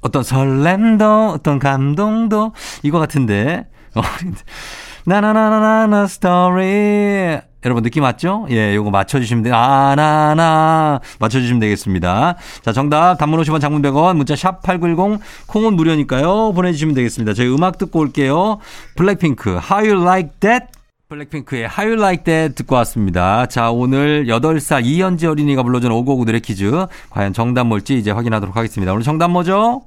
[0.00, 3.66] 어떤 설렘도, 어떤 감동도, 이거 같은데.
[3.94, 4.02] 어,
[5.04, 7.38] 나나나나나 스토리.
[7.64, 8.46] 여러분 느낌 맞죠?
[8.50, 9.54] 예, 요거 맞춰주시면 돼요.
[9.56, 11.00] 아, 나, 나.
[11.18, 12.36] 맞춰주시면 되겠습니다.
[12.62, 13.16] 자, 정답.
[13.16, 14.16] 단문 50원 장문 100원.
[14.16, 15.20] 문자 샵 8910.
[15.48, 16.52] 콩은 무료니까요.
[16.52, 17.34] 보내주시면 되겠습니다.
[17.34, 18.58] 저희 음악 듣고 올게요.
[18.94, 19.58] 블랙핑크.
[19.58, 20.77] How You Like That?
[21.18, 23.46] 블랙핑크의 How You Like That 듣고 왔습니다.
[23.46, 25.90] 자, 오늘 8살 이현지 어린이가 불러준
[26.26, 26.70] 노래 퀴즈.
[27.08, 28.92] 과연 정답 뭘지 이제 확인하도록 하겠습니다.
[28.92, 29.82] 오늘 정답 뭐죠?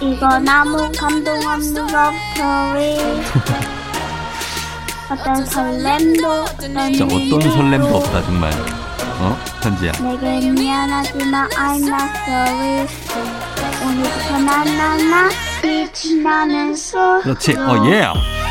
[0.00, 1.34] 이거 나무 감동
[2.30, 2.96] story
[5.10, 8.52] 어떤 설렘도 진짜 어떤 설렘도 없다, 정말.
[9.20, 9.36] 어?
[9.60, 9.90] 현지야.
[10.20, 12.86] 내게 미안하지만 I'm not sorry
[13.84, 15.28] 오늘부터 나나나
[15.60, 17.56] 빛이 나는 솔로 그렇지.
[17.56, 18.47] 어, 예.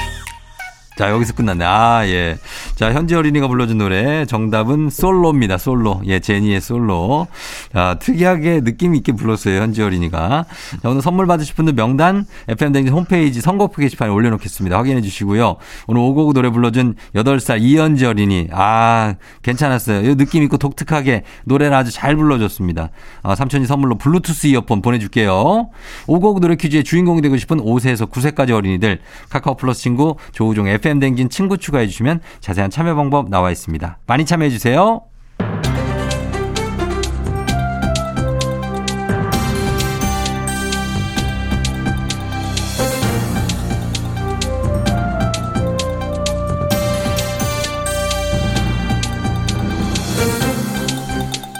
[0.97, 1.63] 자, 여기서 끝났네.
[1.63, 2.39] 아, 예.
[2.73, 4.25] 자, 현지 어린이가 불러준 노래.
[4.25, 5.59] 정답은 솔로입니다.
[5.59, 6.01] 솔로.
[6.07, 7.27] 예, 제니의 솔로.
[7.71, 9.61] 자, 특이하게 느낌 있게 불렀어요.
[9.61, 10.45] 현지 어린이가.
[10.81, 14.75] 자, 오늘 선물 받으실 분들 명단 FM댕진 홈페이지 선거표 게시판에 올려놓겠습니다.
[14.75, 15.57] 확인해 주시고요.
[15.85, 18.47] 오늘 오고구 노래 불러준 8살 이현지 어린이.
[18.51, 20.15] 아, 괜찮았어요.
[20.15, 22.89] 느낌 있고 독특하게 노래를 아주 잘 불러줬습니다.
[23.21, 25.69] 아, 삼촌이 선물로 블루투스 이어폰 보내줄게요.
[26.07, 31.29] 오고구 노래 퀴즈의 주인공이 되고 싶은 5세에서 9세까지 어린이들 카카오 플러스 친구 조우종 FM 댕진
[31.29, 33.99] 친구 추가해 주시면 자세한 참여 방법 나와 있습니다.
[34.07, 35.01] 많이 참여해 주세요.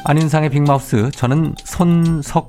[0.09, 2.47] 안윤상의 Big Mouth 저는 손석회입니다.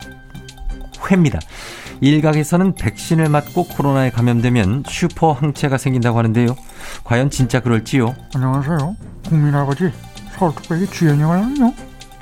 [2.01, 6.57] 일각에서는 백신을 맞고 코로나에 감염되면 슈퍼 항체가 생긴다고 하는데요.
[7.05, 8.15] 과연 진짜 그럴지요?
[8.35, 8.97] 안녕하세요.
[9.29, 9.91] 국민 아버지
[10.37, 11.73] 서울 특별히 주연영을요.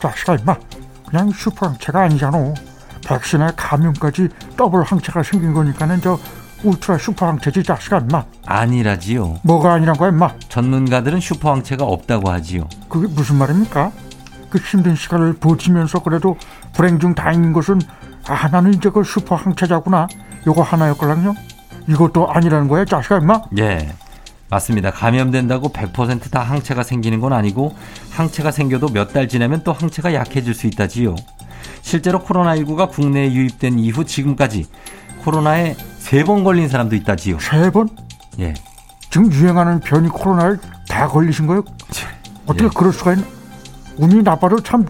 [0.01, 0.57] 자식아 임마
[1.09, 2.55] 그냥 슈퍼 항체가 아니잖아.
[3.07, 6.19] 백신에 감염까지 더블 항체가 생긴 거니까는 저
[6.65, 8.25] 울트라 슈퍼 항체지 자식아 임마.
[8.47, 9.41] 아니라지요.
[9.43, 10.35] 뭐가 아니란 거야 임마.
[10.49, 12.69] 전문가들은 슈퍼 항체가 없다고 하지요.
[12.89, 13.93] 그게 무슨 말입니까?
[14.49, 16.37] 그 힘든 시간을 버티면서 그래도
[16.73, 17.81] 불행 중 다행인 것은
[18.29, 20.09] 아 나는 이제 그 슈퍼 항체자구나.
[20.47, 21.35] 요거 하나였걸랑요.
[21.89, 23.43] 이것도 아니라는 거야 자식아 임마.
[23.59, 23.89] 예.
[24.49, 24.91] 맞습니다.
[24.93, 27.75] 감염된다고 100%다 항체가 생기는 건 아니고
[28.11, 31.15] 항체가 생겨도 몇 달 지나면 또 항체가 약해질 수 있다지요.
[31.83, 34.67] 실제로 코로나19가 국내에 유입된 이후 지금까지
[35.25, 37.39] 코로나에 세 번 걸린 사람도 있다지요.
[37.41, 37.89] 세 번?
[38.39, 38.55] 예.
[39.11, 40.57] 지금 유행하는 변이 코로나에
[40.89, 41.65] 다 걸리신 거예요?
[42.47, 42.71] 어떻게 예.
[42.75, 43.25] 그럴 수가 있나?
[43.97, 44.87] 운이 나빠도 참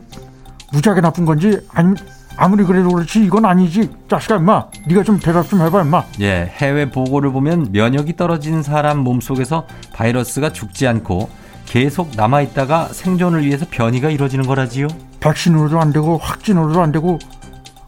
[0.72, 1.96] 무지하게 나쁜 건지 아니면
[2.36, 3.90] 아무리 그래도 그렇지 이건 아니지.
[4.08, 4.66] 자식아 임마.
[4.86, 6.04] 네가 좀 대답 좀 해봐 임마.
[6.20, 11.28] 예, 해외 보고를 보면 면역이 떨어진 사람 몸속에서 바이러스가 죽지 않고
[11.64, 14.88] 계속 남아있다가 생존을 위해서 변이가 이루어지는 거라지요.
[15.20, 17.18] 백신으로도 안 되고 확진으로도 안 되고.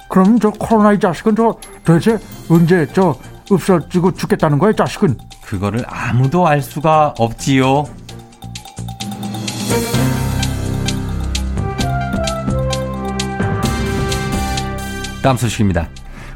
[0.08, 3.14] 그럼 저 코로나 이 자식은 저 도대체 언제 저
[3.50, 5.18] 없어지고 죽겠다는 거야 자식은?
[5.42, 7.84] 그거를 아무도 알 수가 없지요.
[15.28, 15.90] 다음 소식입니다.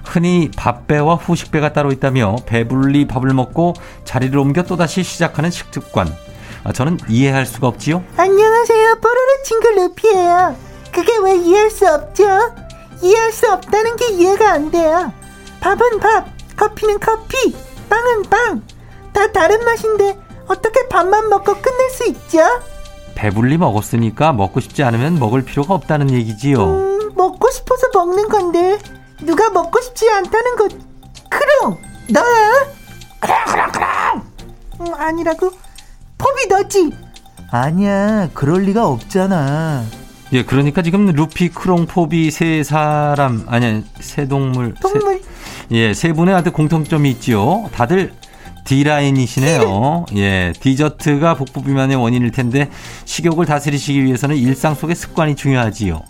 [0.04, 3.72] 흔히 밥배와 후식배가 따로 있다며 배불리 밥을 먹고
[4.04, 6.14] 자리를 옮겨 또다시 시작하는 식습관.
[6.62, 8.04] 아, 저는 이해할 수가 없지요.
[8.18, 8.96] 안녕하세요.
[8.96, 10.56] 뽀로로 친구 루피예요.
[10.92, 12.24] 그게 왜 이해할 수 없죠?
[13.02, 15.10] 이해할 수 없다는 게 이해가 안 돼요.
[15.60, 16.26] 밥은 밥,
[16.58, 17.56] 커피는 커피,
[17.88, 18.62] 빵은 빵.
[19.14, 22.40] 다 다른 맛인데 어떻게 밥만 먹고 끝낼 수 있죠?
[23.14, 26.62] 배불리 먹었으니까 먹고 싶지 않으면 먹을 필요가 없다는 얘기지요.
[26.62, 26.91] 음,
[27.22, 28.78] 먹고 싶어서 먹는 건데
[29.20, 30.72] 누가 먹고 싶지 않다는 것.
[31.30, 31.78] 그럼
[32.10, 32.66] 너야?
[33.20, 34.32] 그럼 그럼 그럼.
[34.80, 35.50] 음, 아니라고?
[36.18, 36.90] 포비 너지?
[37.50, 39.84] 아니야, 그럴 리가 없잖아.
[40.32, 45.20] 예, 그러니까 지금 루피, 크롱, 포비 세 사람 아니 세 동물 동물.
[45.20, 47.70] 세, 예, 세 분의 아들 공통점이 있지요.
[47.72, 48.14] 다들
[48.64, 50.06] D라인이시네요.
[50.16, 52.68] 예, 디저트가 복부 비만의 원인일 텐데
[53.04, 56.02] 식욕을 다스리시기 위해서는 일상 속의 습관이 중요하지요.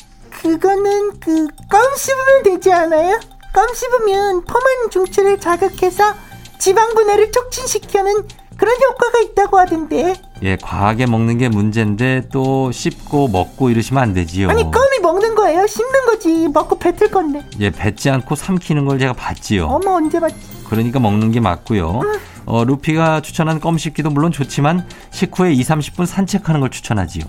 [0.42, 3.18] 그거는 그 껌 씹으면 되지 않아요?
[3.54, 6.14] 껌 씹으면 포만 중추를 자극해서
[6.58, 8.14] 지방 분해를 촉진시켜는
[8.56, 10.14] 그런 효과가 있다고 하던데.
[10.42, 14.50] 예, 과하게 먹는 게 문제인데 또 씹고 먹고 이러시면 안 되지요.
[14.50, 15.66] 아니 껌이 먹는 거예요?
[15.66, 16.48] 씹는 거지.
[16.48, 17.42] 먹고 뱉을 건데.
[17.60, 19.66] 예, 뱉지 않고 삼키는 걸 제가 봤지요.
[19.66, 20.36] 어머 언제 봤지?
[20.68, 22.02] 그러니까 먹는 게 맞고요.
[22.44, 27.24] 어, 루피가 추천한 껌 씹기도 물론 좋지만 식후에 2, 30분 산책하는 걸 추천하지요.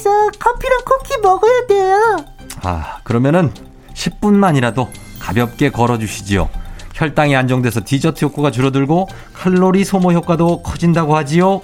[0.00, 2.24] 가서 커피랑 쿠키 먹어야 돼요.
[2.62, 3.52] 아, 그러면은
[3.94, 6.48] 10분만이라도 가볍게 걸어주시지요.
[6.94, 11.60] 혈당이 안정돼서 디저트 효과가 줄어들고 칼로리 소모 효과도 커진다고 하지요.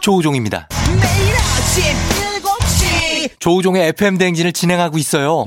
[0.00, 0.68] 조우종입니다.
[1.00, 1.82] 매일 아침
[2.40, 5.46] 7시 조우종의 FM 대행진을 진행하고 있어요.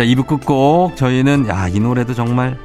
[0.00, 2.56] 자, 2부 끝곡 저희는 야, 이 노래도 정말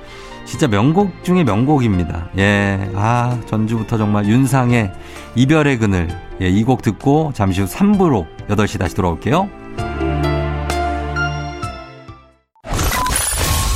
[0.46, 2.30] 진짜 명곡 중에 명곡입니다.
[2.38, 2.90] 예.
[2.96, 4.90] 아, 전주부터 정말 윤상의
[5.36, 6.08] 이별의 그늘.
[6.42, 9.50] 예, 이 곡 듣고 잠시 후 3부로 8시 다시 돌아올게요.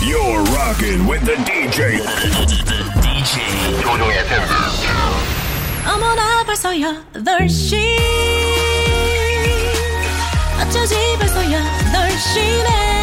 [0.01, 1.99] You're rocking with the DJ.
[3.03, 4.19] DJ 조종의.
[5.85, 7.75] 어머나 벌써 8시
[10.61, 12.98] 어쩌지 벌써 8시네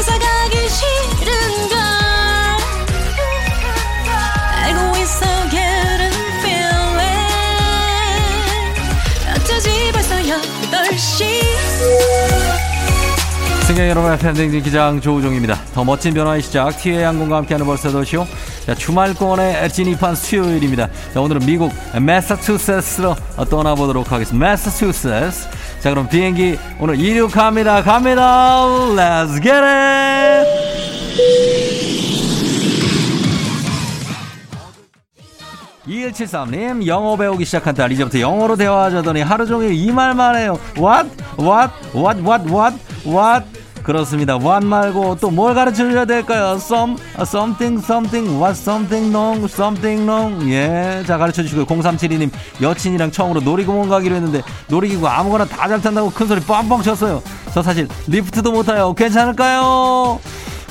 [0.00, 1.76] 회사 가기 싫은 걸
[4.64, 7.20] 알고 있어 getting feeling
[9.36, 11.50] 어쩌지 벌써 8시
[13.66, 15.60] 승객 여러분, 팬딩진 기장 조우종입니다.
[15.74, 18.26] 더 멋진 변화의 시작, 티웨이 항공과 함께하는 벌써 도시오.
[18.64, 20.88] 자, 주말권의 진입한 수요일입니다.
[21.12, 23.14] 자, 오늘은 미국 매사추세츠로
[23.50, 24.48] 떠나보도록 하겠습니다.
[24.48, 25.59] 매사추세츠.
[25.80, 27.82] 자, 그럼 비행기 오늘 이륙합니다.
[27.82, 28.64] 갑니다.
[28.94, 30.70] Let's get it!
[35.86, 41.10] 2173님 영어 배우기 시작한 딸 이제부터 영어로 대화하자더니 하루 종일 이 말만 해요 What?
[41.38, 41.72] What?
[41.94, 42.20] What?
[42.20, 42.52] What?
[42.52, 42.78] What?
[43.06, 43.59] What?
[43.94, 50.48] 그렇습니다 what 말고 또 뭘 가르쳐줘야 될까요 Some, something, something, what, something, wrong, something, wrong
[50.48, 52.30] 예 자 가르쳐주시고요 0372님
[52.62, 57.22] 여친이랑 처음으로 놀이공원 가기로 했는데 놀이기구 아무거나 다 잘 탄다고 큰 소리 뻥뻥 쳤어요
[57.54, 60.20] 저 사실 리프트도 못 타요 괜찮을까요?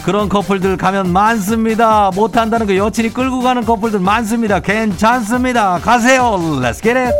[0.05, 2.10] 그런 커플들 가면 많습니다.
[2.15, 4.60] 못한다는 거 여친이 끌고 가는 커플들 많습니다.
[4.62, 5.79] 괜찮습니다.
[5.79, 6.38] 가세요.
[6.62, 7.13] Let's get it.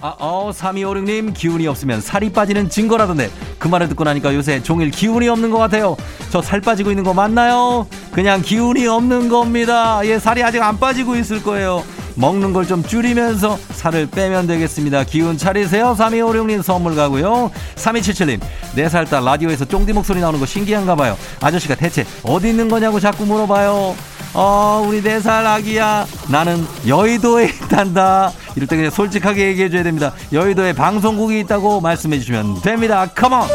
[0.00, 3.30] 아, 아, 어, 3256님, 기운이 없으면 살이 빠지는 증거라던데.
[3.58, 5.96] 그 말을 듣고 나니까 요새 종일 기운이 없는 것 같아요.
[6.30, 7.86] 저 살 빠지고 있는 거 맞나요?
[8.12, 10.00] 그냥 기운이 없는 겁니다.
[10.04, 11.84] 예, 살이 아직 안 빠지고 있을 거예요.
[12.16, 15.04] 먹는 걸 좀 줄이면서 살을 빼면 되겠습니다.
[15.04, 15.94] 기운 차리세요.
[15.98, 17.50] 3256님 선물 가고요.
[17.76, 18.40] 3277님,
[18.76, 21.16] 4살 딸 라디오에서 쫑디 목소리 나오는 거 신기한가 봐요.
[21.40, 23.94] 아저씨가 대체 어디 있는 거냐고 자꾸 물어봐요.
[24.32, 26.06] 어, 우리 4살 아기야.
[26.28, 28.32] 나는 여의도에 있단다.
[28.54, 30.12] 이럴 때 그냥 솔직하게 얘기해줘야 됩니다.
[30.32, 33.06] 여의도에 방송국이 있다고 말씀해주시면 됩니다.
[33.06, 33.48] 컴온!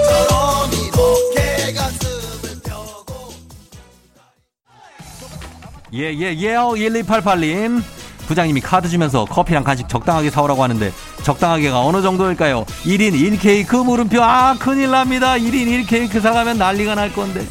[5.94, 7.82] 예, 예, 예, 1288님.
[8.28, 10.92] 부장님이 카드 주면서 커피랑 간식 적당하게 사오라고 하는데
[11.24, 12.66] 적당하게가 어느 정도일까요?
[12.84, 17.46] 1인 1케이크 물음표 아 큰일 납니다 1인 1케이크 사가면 난리가 날 건데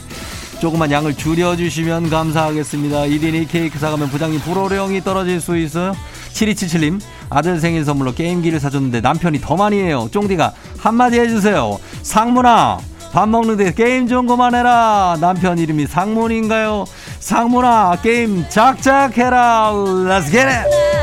[0.65, 3.03] 조금만 양을 줄여주시면 감사하겠습니다.
[3.03, 5.93] 1인 1케이크 사가면 부장님 불호령이 떨어질 수 있어요?
[6.33, 10.09] 7277님 아들 생일 선물로 게임기를 사줬는데 남편이 더 많이 해요.
[10.11, 11.79] 쫑디가 한마디 해주세요.
[12.01, 12.79] 상문아
[13.13, 15.19] 밥 먹는데 게임 좀 그만해라.
[15.21, 16.87] 남편 이름이 상문인가요?
[17.21, 19.71] 상문아 게임 작작해라.
[19.71, 20.94] Let's get it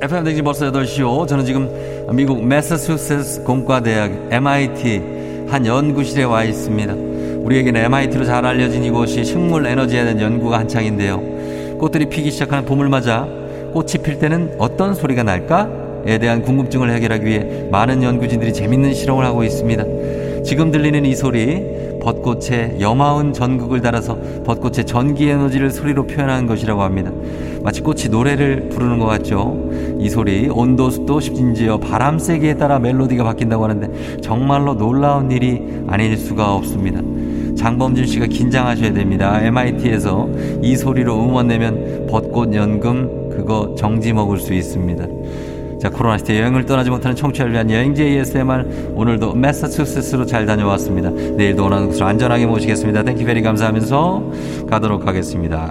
[0.00, 1.68] FM 댕지 벌써 8시요 저는 지금
[2.12, 5.02] 미국 매사추세츠 공과대학 MIT
[5.48, 12.08] 한 연구실에 와 있습니다 우리에게는 MIT로 잘 알려진 이곳이 식물 에너지에 대한 연구가 한창인데요 꽃들이
[12.08, 13.26] 피기 시작하는 봄을 맞아
[13.72, 15.88] 꽃이 필 때는 어떤 소리가 날까?
[16.06, 20.42] 에 대한 궁금증을 해결하기 위해 많은 연구진들이 재밌는 실험을 하고 있습니다.
[20.42, 27.10] 지금 들리는 이 소리, 벚꽃의 여마운 전극을 달아서 벚꽃의 전기 에너지를 소리로 표현한 것이라고 합니다.
[27.68, 29.70] 마치 꽃이 노래를 부르는 것 같죠?
[29.98, 36.16] 이 소리, 온도, 습도, 심지어 바람 세기에 따라 멜로디가 바뀐다고 하는데 정말로 놀라운 일이 아닐
[36.16, 37.02] 수가 없습니다.
[37.58, 39.42] 장범준 씨가 긴장하셔야 됩니다.
[39.42, 40.30] MIT에서
[40.62, 45.06] 이 소리로 음원 내면 벚꽃 연금 그거 정지 먹을 수 있습니다.
[45.78, 51.10] 자, 코로나 시대 여행을 떠나지 못하는 청취자를 위한 여행지 ASMR 오늘도 매사추세츠로 잘 다녀왔습니다.
[51.10, 53.02] 내일도 원하는 곳으로 안전하게 모시겠습니다.
[53.02, 54.32] thank you very 감사하면서
[54.70, 55.70] 가도록 하겠습니다.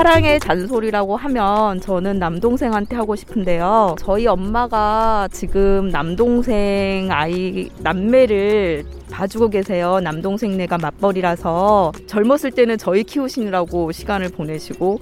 [0.00, 3.96] 사랑의 잔소리라고 하면 저는 남동생한테 하고 싶은데요.
[3.98, 10.00] 저희 엄마가 지금 남동생 아이 남매를 봐주고 계세요.
[10.00, 15.00] 남동생네가 맞벌이라서 젊었을 때는 저희 키우시느라고 시간을 보내시고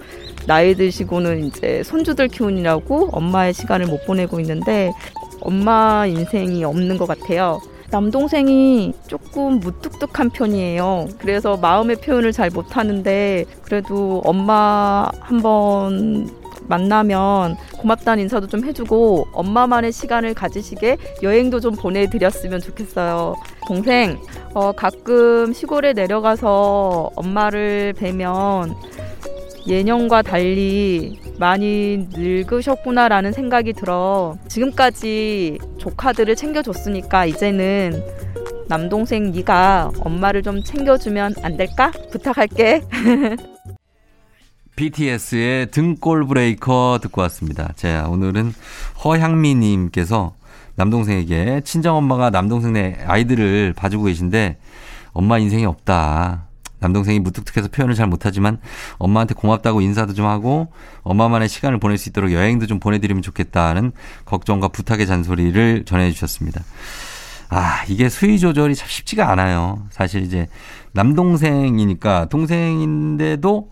[0.49, 4.91] 나이 드시고는 이제 손주들 키우느라고 엄마의 시간을 못 보내고 있는데
[5.41, 7.61] 엄마 인생이 없는 것 같아요.
[7.91, 11.09] 남동생이 조금 무뚝뚝한 편이에요.
[11.19, 16.31] 그래서 마음의 표현을 잘 못하는데 그래도 엄마 한번
[16.69, 23.37] 만나면 고맙다는 인사도 좀 해주고 엄마만의 시간을 가지시게 여행도 좀 보내드렸으면 좋겠어요.
[23.67, 24.19] 동생,
[24.53, 28.75] 어, 가끔 시골에 내려가서 엄마를 뵈면
[29.69, 38.03] 예년과 달리 많이 늙으셨구나라는 생각이 들어 지금까지 조카들을 챙겨줬으니까 이제는
[38.69, 41.91] 남동생 네가 엄마를 좀 챙겨주면 안 될까?
[42.11, 42.83] 부탁할게.
[44.77, 47.73] BTS의 등골 브레이커 듣고 왔습니다.
[47.75, 48.53] 자, 오늘은
[49.05, 50.35] 허향미님께서
[50.77, 54.59] 남동생에게 친정엄마가 남동생네 아이들을 봐주고 계신데
[55.13, 56.48] 엄마 인생이 없다.
[56.81, 58.59] 남동생이 무뚝뚝해서 표현을 잘 못하지만
[58.99, 60.69] 엄마한테 고맙다고 인사도 좀 하고
[61.03, 63.93] 엄마만의 시간을 보낼 수 있도록 여행도 좀 보내드리면 좋겠다는
[64.25, 66.63] 걱정과 부탁의 잔소리를 전해주셨습니다.
[67.51, 69.83] 아, 이게 수위 조절이 참 쉽지가 않아요.
[69.91, 70.49] 사실 이제
[70.93, 73.71] 남동생이니까 동생인데도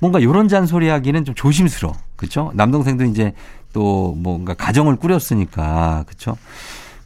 [0.00, 1.94] 뭔가 요런 잔소리 하기는 좀 조심스러워.
[2.16, 2.52] 그쵸?
[2.54, 3.34] 남동생도 이제
[3.72, 6.04] 또 뭔가 가정을 꾸렸으니까.
[6.06, 6.36] 그쵸?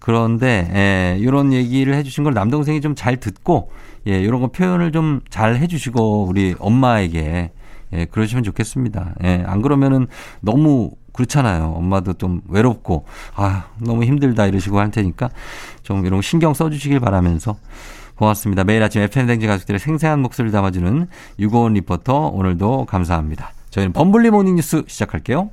[0.02, 3.70] 그런데, 예, 요런 얘기를 해주신 걸 남동생이 좀 잘 듣고,
[4.08, 7.52] 예, 요런 거 표현을 좀 잘 해주시고, 우리 엄마에게,
[7.92, 9.14] 예, 그러시면 좋겠습니다.
[9.22, 10.08] 예, 안 그러면은
[10.40, 11.74] 너무 그렇잖아요.
[11.76, 13.04] 엄마도 좀 외롭고,
[13.36, 15.30] 아, 너무 힘들다 이러시고 할 테니까
[15.84, 17.56] 좀 이런 거 신경 써주시길 바라면서
[18.16, 18.64] 고맙습니다.
[18.64, 21.06] 매일 아침 FM대행진 가족들의 생생한 목소리를 담아주는
[21.38, 23.52] 유고원 리포터 오늘도 감사합니다.
[23.70, 25.50] 저희는 범블리 morning 뉴스 시작할게요.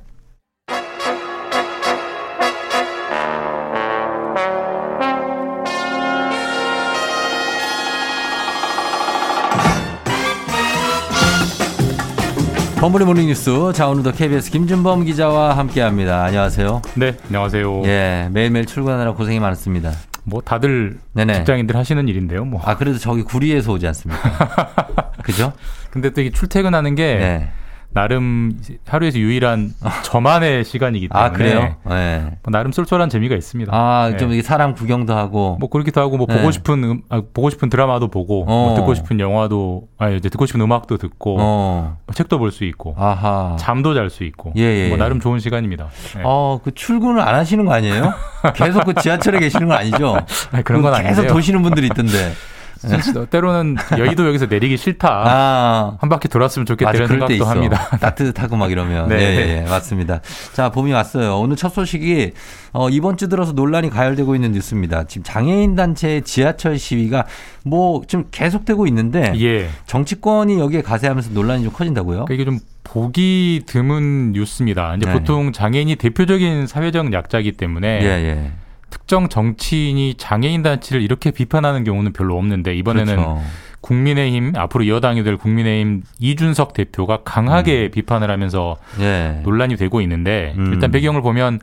[12.80, 13.50] 범블리 morning 뉴스.
[13.74, 16.24] 자, 오늘도 KBS 김준범 기자와 함께 합니다.
[16.24, 16.80] 안녕하세요.
[16.96, 17.82] 네, 안녕하세요.
[17.84, 19.92] 예, 매일매일 출근하느라 고생이 많습니다.
[20.24, 21.34] 뭐 다들 네네.
[21.34, 22.46] 직장인들 하시는 일인데요.
[22.46, 22.62] 뭐.
[22.64, 25.12] 아, 그래도 저기 구리에서 오지 않습니까?
[25.22, 25.52] 그죠?
[25.90, 27.52] 근데 또 이게 출퇴근하는 게 네.
[27.92, 28.52] 나름
[28.86, 29.72] 하루에서 유일한
[30.04, 31.74] 저만의 시간이기 때문에 아, 그래요?
[31.88, 32.20] 네.
[32.42, 33.72] 뭐 나름 쏠쏠한 재미가 있습니다.
[33.74, 34.16] 아, 네.
[34.16, 35.56] 좀 이게 사람 구경도 하고.
[35.58, 36.36] 뭐 그렇기도 하고 뭐 네.
[36.36, 38.46] 보고 싶은 음, 아, 보고 싶은 드라마도 보고 어.
[38.46, 41.96] 뭐 듣고 싶은 영화도 아니 이제 듣고 싶은 음악도 듣고 어.
[42.06, 43.56] 뭐 책도 볼 수 있고 아하.
[43.58, 45.00] 잠도 잘 수 있고 예, 예, 뭐 예.
[45.02, 45.88] 나름 좋은 시간입니다.
[46.16, 46.22] 네.
[46.24, 48.12] 어, 그 출근을 안 하시는 거 아니에요?
[48.54, 50.16] 계속 그 지하철에 계시는 거 아니죠?
[50.52, 51.32] 아니, 그런 건 계속 아닌데요.
[51.32, 52.32] 도시는 분들이 있던데.
[52.80, 55.08] 진짜 때로는 여의도 여기서 내리기 싫다.
[55.26, 55.96] 아.
[56.00, 57.50] 한 바퀴 돌았으면 좋겠다 맞아, 이런 그럴 때 생각도.
[57.50, 57.88] 합니다.
[57.98, 59.08] 따뜻하고 막 이러면.
[59.08, 59.16] 네.
[59.16, 60.20] 네, 예, 예, 맞습니다.
[60.52, 61.38] 자, 봄이 왔어요.
[61.38, 62.32] 오늘 첫 소식이
[62.72, 65.04] 어, 이번 주 들어서 논란이 가열되고 있는 뉴스입니다.
[65.04, 67.26] 지금 장애인 단체의 지하철 시위가
[67.64, 69.68] 뭐 좀 계속되고 있는데 예.
[69.86, 72.24] 정치권이 여기에 가세하면서 논란이 좀 커진다고요?
[72.24, 74.96] 그러니까 이게 좀 보기 드문 뉴스입니다.
[74.96, 75.12] 이제 네.
[75.12, 78.52] 보통 장애인이 대표적인 사회적 약자이기 때문에 예, 예.
[78.90, 83.42] 특정 정치인이 장애인 단체를 이렇게 비판하는 경우는 별로 없는데 이번에는 그렇죠.
[83.80, 89.02] 국민의힘 앞으로 여당이 될 국민의힘 이준석 대표가 강하게 비판을 하면서 음.
[89.02, 89.40] 예.
[89.42, 90.72] 논란이 되고 있는데 음.
[90.72, 91.60] 일단 배경을 보면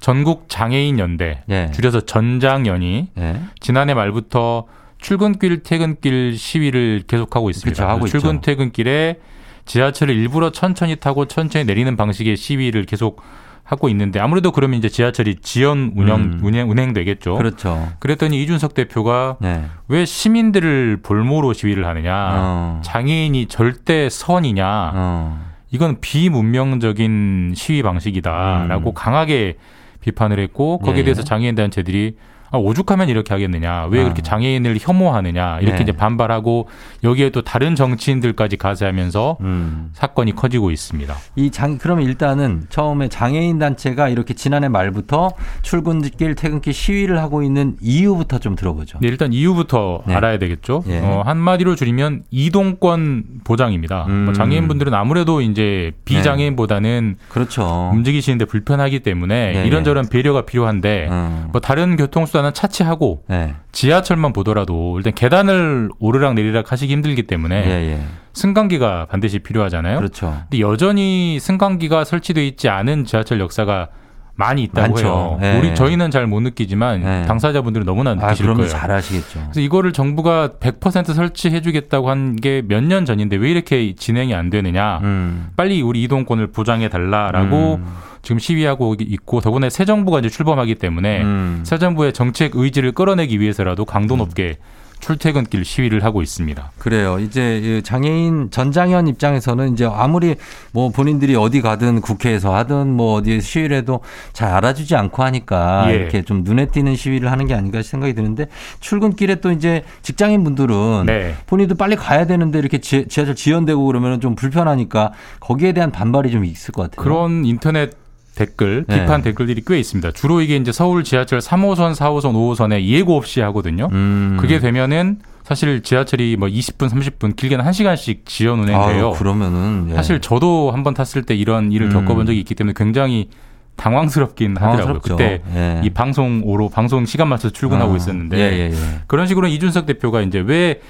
[0.00, 1.70] 전국 장애인 연대 예.
[1.72, 3.40] 줄여서 전장연이 예.
[3.60, 4.66] 지난해 말부터
[4.98, 7.76] 출근길 퇴근길 시위를 계속하고 있습니다.
[7.76, 8.40] 그렇죠, 하고 출근 있죠.
[8.42, 9.20] 퇴근길에
[9.64, 13.22] 지하철을 일부러 천천히 타고 천천히 내리는 방식의 시위를 계속
[13.64, 16.40] 하고 있는데 아무래도 그러면 이제 지하철이 지연 운영 음.
[16.42, 17.36] 운행 운행되겠죠.
[17.36, 17.88] 그렇죠.
[17.98, 19.64] 그랬더니 이준석 대표가 네.
[19.88, 22.12] 왜 시민들을 볼모로 시위를 하느냐?
[22.14, 22.80] 어.
[22.84, 24.92] 장애인이 절대 선이냐?
[24.94, 25.54] 어.
[25.70, 28.94] 이건 비문명적인 시위 방식이다라고 음.
[28.94, 29.56] 강하게
[30.02, 31.04] 비판을 했고 거기에 예.
[31.04, 32.16] 대해서 장애인 단체들이
[32.54, 34.04] 아, 오죽하면 이렇게 하겠느냐 왜 아.
[34.04, 35.82] 그렇게 장애인을 혐오하느냐 이렇게 네.
[35.82, 36.68] 이제 반발하고
[37.02, 39.90] 여기에 또 다른 정치인들까지 가세하면서 음.
[39.92, 41.16] 사건이 커지고 있습니다.
[41.34, 45.32] 이 장, 그러면 일단은 처음에 장애인 단체가 이렇게 지난해 말부터
[45.62, 48.98] 출근길, 퇴근길 시위를 하고 있는 이유부터 좀 들어보죠.
[49.00, 50.14] 네, 일단 이유부터 네.
[50.14, 50.84] 알아야 되겠죠.
[50.86, 51.00] 예.
[51.00, 54.06] 어, 한마디로 줄이면 이동권 보장입니다.
[54.06, 54.26] 음.
[54.26, 57.90] 뭐 장애인분들은 아무래도 이제 비장애인보다는 그렇죠.
[57.92, 61.48] 움직이시는데 불편하기 때문에 예, 이런저런 배려가 필요한데 음.
[61.50, 63.54] 뭐 다른 교통수단 은 차치하고 네.
[63.72, 68.00] 지하철만 보더라도 일단 계단을 오르락 내리락 하시기 힘들기 때문에 예, 예.
[68.32, 69.98] 승강기가 반드시 필요하잖아요.
[69.98, 70.36] 그렇죠.
[70.50, 73.88] 근데 여전히 승강기가 설치되어 있지 않은 지하철 역사가
[74.36, 75.06] 많이 있다고 많죠.
[75.06, 75.38] 해요.
[75.42, 75.58] 예.
[75.58, 77.26] 우리 저희는 잘 못 느끼지만 예.
[77.26, 78.70] 당사자분들은 너무나 아, 느끼실 그러면 거예요.
[78.80, 79.40] 잘 아시겠죠.
[79.44, 84.50] 그래서 이거를 정부가 100% 설치해 주겠다고 한 게 몇 년 전인데 왜 이렇게 진행이 안
[84.50, 84.98] 되느냐?
[85.02, 85.48] 음.
[85.56, 87.86] 빨리 우리 이동권을 보장해 달라라고 음.
[88.22, 91.60] 지금 시위하고 있고 더군다나 새 정부가 이제 출범하기 때문에 음.
[91.64, 94.56] 새 정부의 정책 의지를 끌어내기 위해서라도 강도 높게
[95.04, 96.72] 출퇴근길 시위를 하고 있습니다.
[96.78, 97.18] 그래요.
[97.18, 100.34] 이제 이 장애인 전장현 입장에서는 이제 아무리
[100.72, 104.00] 뭐 본인들이 어디 가든 국회에서 하든 뭐 어디 시위를 해도
[104.32, 105.94] 잘 알아주지 않고 하니까 예.
[105.94, 108.46] 이렇게 좀 눈에 띄는 시위를 하는 게 아닌가 생각이 드는데
[108.80, 111.34] 출근길에 또 이제 직장인 분들은 네.
[111.48, 116.46] 본인도 빨리 가야 되는데 이렇게 지, 지하철 지연되고 그러면 좀 불편하니까 거기에 대한 반발이 좀
[116.46, 117.04] 있을 것 같아요.
[117.04, 118.03] 그런 인터넷
[118.34, 119.00] 댓글, 네.
[119.00, 120.12] 비판 댓글들이 꽤 있습니다.
[120.12, 123.88] 주로 이게 이제 서울 지하철 3호선, 4호선, 5호선에 예고 없이 하거든요.
[123.92, 124.36] 음.
[124.40, 129.12] 그게 되면은 사실 지하철이 뭐 20분, 30분, 길게는 1시간씩 지연 운행돼요.
[129.12, 129.94] 그러면은 예.
[129.94, 131.92] 사실 저도 한번 탔을 때 이런 일을 음.
[131.92, 133.28] 겪어본 적이 있기 때문에 굉장히
[133.76, 135.00] 당황스럽긴 하더라고요.
[135.00, 135.16] 당황스럽죠.
[135.16, 135.80] 그때 예.
[135.84, 139.00] 이 방송으로 방송 시간 맞춰서 출근하고 아, 있었는데 예, 예, 예.
[139.06, 140.80] 그런 식으로 이준석 대표가 이제 왜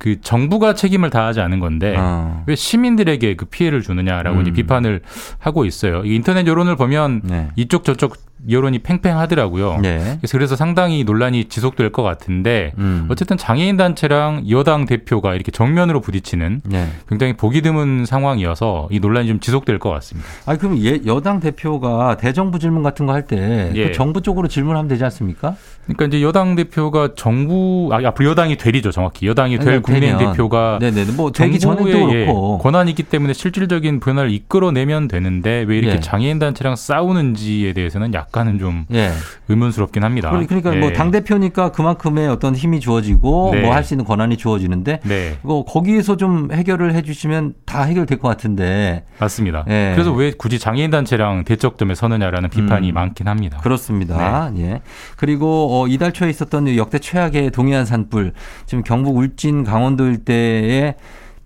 [0.00, 2.42] 그 정부가 책임을 다하지 않은 건데 어.
[2.46, 4.42] 왜 시민들에게 그 피해를 주느냐라고 음.
[4.42, 5.02] 이제 비판을
[5.38, 6.02] 하고 있어요.
[6.06, 7.48] 이 인터넷 여론을 보면 네.
[7.54, 8.16] 이쪽 저쪽
[8.48, 9.78] 여론이 팽팽하더라고요.
[9.82, 10.16] 네.
[10.20, 13.06] 그래서, 그래서 상당히 논란이 지속될 것 같은데 음.
[13.10, 16.88] 어쨌든 장애인 단체랑 여당 대표가 이렇게 정면으로 부딪히는 네.
[17.08, 20.28] 굉장히 보기 드문 상황이어서 이 논란이 좀 지속될 것 같습니다.
[20.46, 23.88] 아니 그럼 예, 여당 대표가 대정부 질문 같은 거 할때 예.
[23.88, 25.56] 그 정부 쪽으로 질문하면 되지 않습니까?
[25.84, 30.32] 그러니까 이제 여당 대표가 정부 아 앞으로 여당이 되리죠 정확히 여당이 될 아니, 국민의힘 되면.
[30.32, 32.26] 대표가 네네 뭐 되기 정부의, 전에도 예,
[32.62, 36.00] 권한이 있기 때문에 실질적인 변화를 이끌어내면 되는데 왜 이렇게 예.
[36.00, 39.10] 장애인 단체랑 싸우는지에 대해서는 약 간은 좀 예.
[39.48, 40.30] 의문스럽긴 합니다.
[40.30, 40.78] 그러- 그러니까 예.
[40.78, 43.62] 뭐당 대표니까 그만큼의 어떤 힘이 주어지고 네.
[43.62, 49.04] 뭐할 수 있는 권한이 주어지는데 네 이거 거기에서 좀 해결을 해주시면 다 해결될 것 같은데
[49.18, 49.64] 맞습니다.
[49.68, 49.92] 예.
[49.94, 52.94] 그래서 왜 굳이 장애인 단체랑 대척점에 서느냐라는 비판이 음.
[52.94, 53.58] 많긴 합니다.
[53.62, 54.50] 그렇습니다.
[54.56, 54.80] 예.
[55.16, 58.32] 그리고 어, 이달 초에 있었던 역대 최악의 동해안 산불
[58.66, 60.94] 지금 경북 울진 강원도 일대에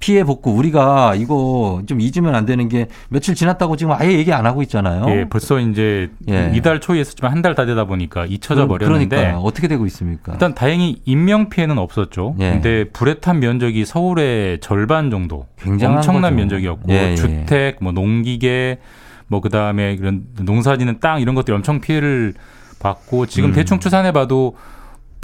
[0.05, 4.44] 피해 복구 우리가 이거 좀 잊으면 안 되는 게 며칠 지났다고 지금 아예 얘기 안
[4.44, 5.07] 하고 있잖아요.
[5.09, 6.52] 예, 벌써 이제 예.
[6.55, 10.32] 이달 초에 했었지만 한 달 다 되다 보니까 잊혀져 버렸는데 그러니까 어떻게 되고 있습니까?
[10.32, 12.36] 일단 다행히 인명 피해는 없었죠.
[12.40, 12.50] 예.
[12.50, 15.46] 근데 불에 탄 면적이 서울의 절반 정도.
[15.66, 16.02] 엄청난
[16.32, 16.34] 거죠.
[16.36, 17.14] 면적이었고 예, 예.
[17.16, 18.80] 주택, 뭐 농기계,
[19.28, 22.34] 뭐 그다음에 그런 농사짓는 땅 이런 것들이 엄청 피해를
[22.78, 23.55] 받고 지금 음.
[23.55, 24.55] 대충 추산해 봐도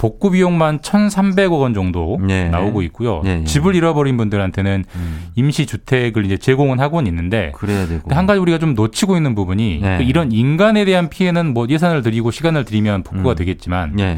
[0.01, 2.45] 복구 비용만 1,300억 원 정도 예.
[2.45, 3.21] 나오고 있고요.
[3.23, 3.43] 예, 예.
[3.43, 5.25] 집을 잃어버린 분들한테는 음.
[5.35, 8.11] 임시 주택을 이제 제공은 하고는 있는데 그래야 되고.
[8.15, 9.97] 한 가지 우리가 좀 놓치고 있는 부분이 네.
[9.99, 13.35] 그 이런 인간에 대한 피해는 뭐 예산을 들이고 시간을 들이면 복구가 음.
[13.35, 14.17] 되겠지만 예.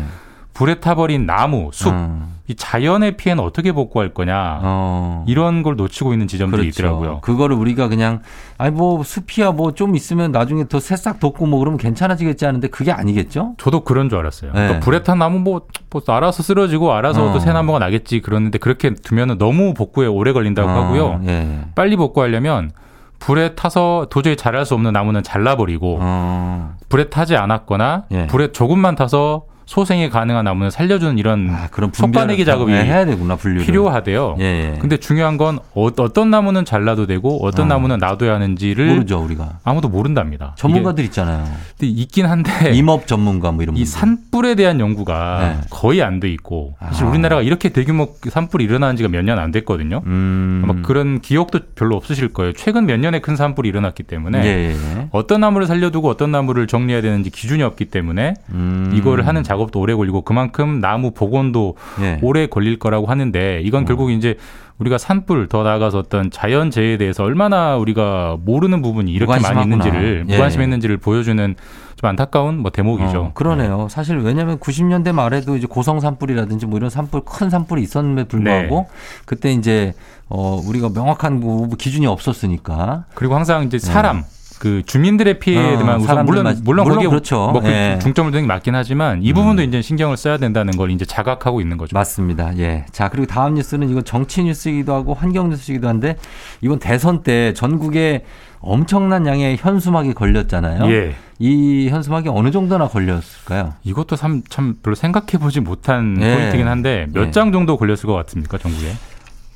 [0.54, 2.28] 불에 타버린 나무, 숲, 어.
[2.48, 5.24] 이 자연의 피해는 어떻게 복구할 거냐 어.
[5.28, 6.82] 이런 걸 놓치고 있는 지점들이 그렇죠.
[6.84, 7.22] 있더라고요.
[7.22, 8.22] 그거를 우리가 그냥
[8.58, 12.92] 아니 뭐 숲이야 뭐 좀 있으면 나중에 더 새싹 돋고 뭐 그러면 괜찮아지겠지 하는데 그게
[12.92, 13.56] 아니겠죠?
[13.58, 14.52] 저도 그런 줄 알았어요.
[14.52, 14.60] 네.
[14.60, 17.34] 그러니까 불에 탄 나무 뭐, 뭐 알아서 쓰러지고 알아서 어.
[17.34, 21.22] 또새 나무가 나겠지 그러는데 그렇게 두면은 너무 복구에 오래 걸린다고 어, 하고요.
[21.28, 21.62] 예.
[21.76, 22.72] 빨리 복구하려면
[23.20, 26.76] 불에 타서 도저히 자랄 수 없는 나무는 잘라버리고 어.
[26.90, 28.28] 불에 타지 않았거나 예.
[28.28, 33.36] 불에 조금만 타서 소생이 가능한 나무는 살려주는 이런 아, 그런 속가내기 작업이 네, 해야 되구나
[33.36, 33.66] 분류를.
[33.66, 34.38] 필요하대요.
[34.40, 34.44] 예,
[34.76, 34.78] 예.
[34.80, 37.70] 근데 중요한 건 어, 떤 나무는 잘라도 되고 어떤 어.
[37.70, 39.60] 나무는 놔둬야 하는지를 모르죠 우리가.
[39.64, 40.54] 아무도 모른답니다.
[40.58, 41.46] 전문가들 있잖아요.
[41.82, 43.92] 있긴 한데 임업 전문가 뭐 이런 이 분들.
[43.92, 45.68] 산불에 대한 연구가 네.
[45.70, 47.10] 거의 안 돼 있고 사실 아.
[47.10, 50.02] 우리나라가 이렇게 대규모 산불이 일어나는 지가 몇 년 안 됐거든요.
[50.06, 50.62] 음.
[50.64, 52.54] 아마 그런 기억도 별로 없으실 거예요.
[52.54, 55.08] 최근 몇 년에 큰 산불이 일어났기 때문에 예, 예, 예.
[55.12, 58.92] 어떤 나무를 살려두고 어떤 나무를 정리해야 되는지 기준이 없기 때문에 음.
[58.94, 62.20] 이거를 하는 작업도 오래 걸리고 그만큼 나무 복원도 예.
[62.22, 64.36] 오래 걸릴 거라고 하는데 이건 결국 이제
[64.80, 69.76] 우리가 산불 더 나아가서 어떤 자연재해에 대해서 얼마나 우리가 모르는 부분이 이렇게 많이 무관심하구나.
[69.76, 70.34] 있는지를 예.
[70.34, 71.56] 무관심했는지를 보여주는
[71.96, 73.20] 좀 안타까운 뭐 대목이죠.
[73.20, 73.88] 어, 그러네요.
[73.90, 78.98] 사실 왜냐하면 90년대 말에도 이제 고성 산불이라든지 뭐 이런 산불 큰 산불이 있었음에도 불구하고 네.
[79.26, 79.94] 그때 이제
[80.28, 84.24] 어 우리가 명확한 뭐 기준이 없었으니까 그리고 항상 이제 사람
[84.64, 87.50] 그 주민들의 피해만 어, 우선 사람들만- 물론 물론 물론 거기에 그렇죠.
[87.52, 88.00] 뭐그 예.
[88.02, 91.76] 중점을 두는 게 맞긴 하지만 이 부분도 이제 신경을 써야 된다는 걸 이제 자각하고 있는
[91.76, 91.94] 거죠.
[91.94, 92.58] 맞습니다.
[92.60, 92.86] 예.
[92.94, 96.16] 자, 그리고 다음 뉴스는 이건 정치 뉴스이기도 하고 환경 뉴스이기도 한데
[96.62, 98.24] 이번 대선 때 전국에
[98.62, 100.90] 엄청난 양의 현수막이 걸렸잖아요.
[100.90, 101.16] 예.
[101.40, 103.74] 이 현수막이 어느 정도나 걸렸을까요?
[103.84, 106.36] 이것도 참, 참 별로 생각해 보지 못한 예.
[106.38, 107.32] 포인트긴 한데 몇 예.
[107.32, 108.94] 장 정도 걸렸을 것 같습니까 전국에?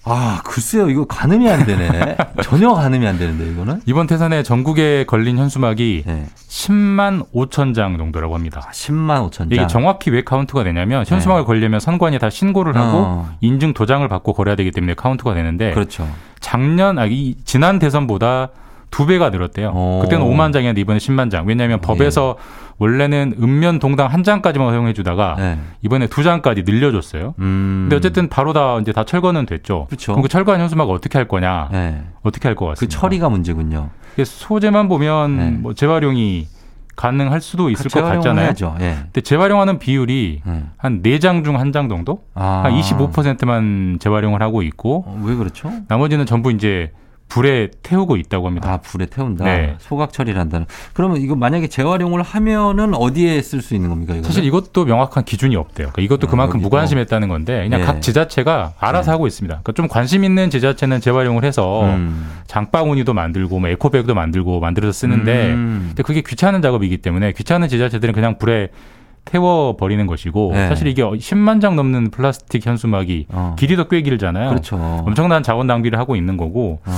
[0.09, 0.89] 아, 글쎄요.
[0.89, 2.17] 이거 가늠이 안 되네.
[2.41, 3.81] 전혀 가늠이 안 되는데 이거는.
[3.85, 6.25] 이번 대선에 전국에 걸린 현수막이 예.
[6.35, 8.69] 10만 5천 장 정도라고 합니다.
[8.71, 9.47] 10만 5천 장.
[9.51, 13.03] 이게 정확히 왜 카운트가 되냐면 현수막을 걸려면 선관위 다 신고를 하고 네.
[13.05, 13.29] 어.
[13.41, 16.07] 인증 도장을 받고 걸어야 되기 때문에 카운트가 되는데 그렇죠.
[16.39, 18.49] 작년 아이 지난 대선보다
[18.89, 19.69] 두 배가 늘었대요.
[19.75, 19.99] 오.
[20.01, 21.45] 그때는 5만 장이었는데 이번에 10만 장.
[21.47, 22.37] 왜냐하면 법에서
[22.79, 25.57] 원래는 읍면 동당 한 장까지만 허용해 주다가 네.
[25.81, 27.33] 이번에 두 장까지 늘려줬어요.
[27.39, 27.79] 음.
[27.85, 29.85] 근데 어쨌든 바로 다 이제 다 철거는 됐죠.
[29.89, 30.13] 그렇죠.
[30.13, 31.69] 그럼 그 철거한 현수막 어떻게 할 거냐?
[31.71, 32.01] 네.
[32.23, 32.99] 어떻게 할것그 같습니다.
[32.99, 33.89] 처리가 문제군요.
[34.23, 35.49] 소재만 보면 네.
[35.51, 36.47] 뭐 재활용이
[36.95, 38.53] 가능할 수도 있을 것 같잖아요.
[38.79, 38.97] 예.
[39.03, 40.71] 근데 재활용하는 비율이 음.
[40.77, 42.21] 한 4장 중 한 장 정도?
[42.33, 42.61] 아.
[42.65, 45.71] 한 25%만 재활용을 하고 있고 어, 왜 그렇죠?
[45.89, 46.91] 나머지는 전부 이제
[47.27, 48.71] 불에 태우고 있다고 합니다.
[48.71, 49.43] 아, 불에 태운다.
[49.43, 49.75] 네.
[49.79, 50.65] 소각 처리를 한다는.
[50.93, 54.13] 그러면 이거 만약에 재활용을 하면은 어디에 쓸 수 있는 겁니까?
[54.13, 54.23] 이거는?
[54.23, 55.89] 사실 이것도 명확한 기준이 없대요.
[55.91, 56.67] 그러니까 이것도 그만큼 여기도.
[56.67, 57.85] 무관심했다는 건데 그냥 네.
[57.85, 59.53] 각 지자체가 알아서 하고 있습니다.
[59.55, 62.29] 그러니까 좀 관심 있는 지자체는 재활용을 해서 음.
[62.47, 65.85] 장바구니도 만들고 뭐 에코백도 만들고 만들어서 쓰는데 음.
[65.89, 68.69] 근데 그게 귀찮은 작업이기 때문에 귀찮은 지자체들은 그냥 불에
[69.27, 70.67] 태워 버리는 것이고 네.
[70.69, 73.55] 사실 이게 10만 장 넘는 플라스틱 현수막이 어.
[73.59, 74.49] 길이도 꽤 길잖아요.
[74.49, 74.77] 그렇죠.
[75.05, 76.91] 엄청난 자원 낭비를 하고 있는 거고 어.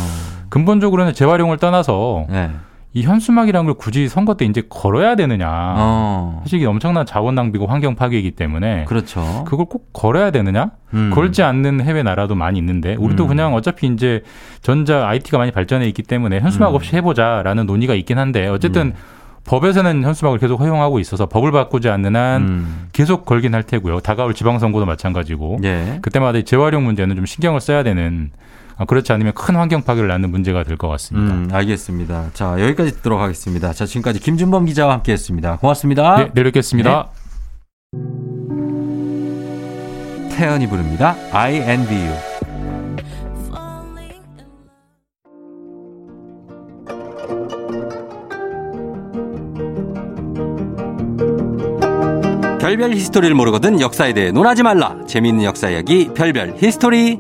[0.49, 2.51] 근본적으로는 재활용을 떠나서 네.
[2.93, 5.47] 이 현수막이라는 걸 굳이 선거 때 이제 걸어야 되느냐.
[5.49, 6.41] 어.
[6.43, 9.43] 사실 이게 엄청난 자원 낭비고 환경 파괴이기 때문에 그렇죠.
[9.47, 10.71] 그걸 꼭 걸어야 되느냐?
[10.95, 11.11] 음.
[11.13, 13.27] 걸지 않는 해외 나라도 많이 있는데 우리도 음.
[13.27, 14.23] 그냥 어차피 이제
[14.61, 16.75] 전자 IT가 많이 발전해 있기 때문에 현수막 음.
[16.75, 18.93] 없이 해보자라는 논의가 있긴 한데 어쨌든
[19.45, 22.87] 법에서는 현수막을 계속 허용하고 있어서 법을 바꾸지 않는 한 음.
[22.93, 23.99] 계속 걸긴 할 테고요.
[24.01, 25.99] 다가올 지방선거도 마찬가지고 예.
[26.01, 28.29] 그때마다 이 재활용 문제는 좀 신경을 써야 되는
[28.77, 31.33] 어, 그렇지 않으면 큰 환경 파괴를 낳는 문제가 될 것 같습니다.
[31.33, 32.29] 음, 알겠습니다.
[32.33, 33.73] 자, 여기까지 듣도록 하겠습니다.
[33.73, 35.57] 자, 지금까지 김준범 기자와 함께 했습니다.
[35.57, 36.15] 고맙습니다.
[36.17, 37.07] 네, 내일 뵙겠습니다.
[40.31, 41.15] 태연이 부릅니다.
[41.33, 42.28] I envy you.
[52.69, 54.95] 별별 히스토리를 모르거든 역사에 대해 논하지 말라.
[55.07, 57.19] 재미있는 역사 이야기 별별 히스토리.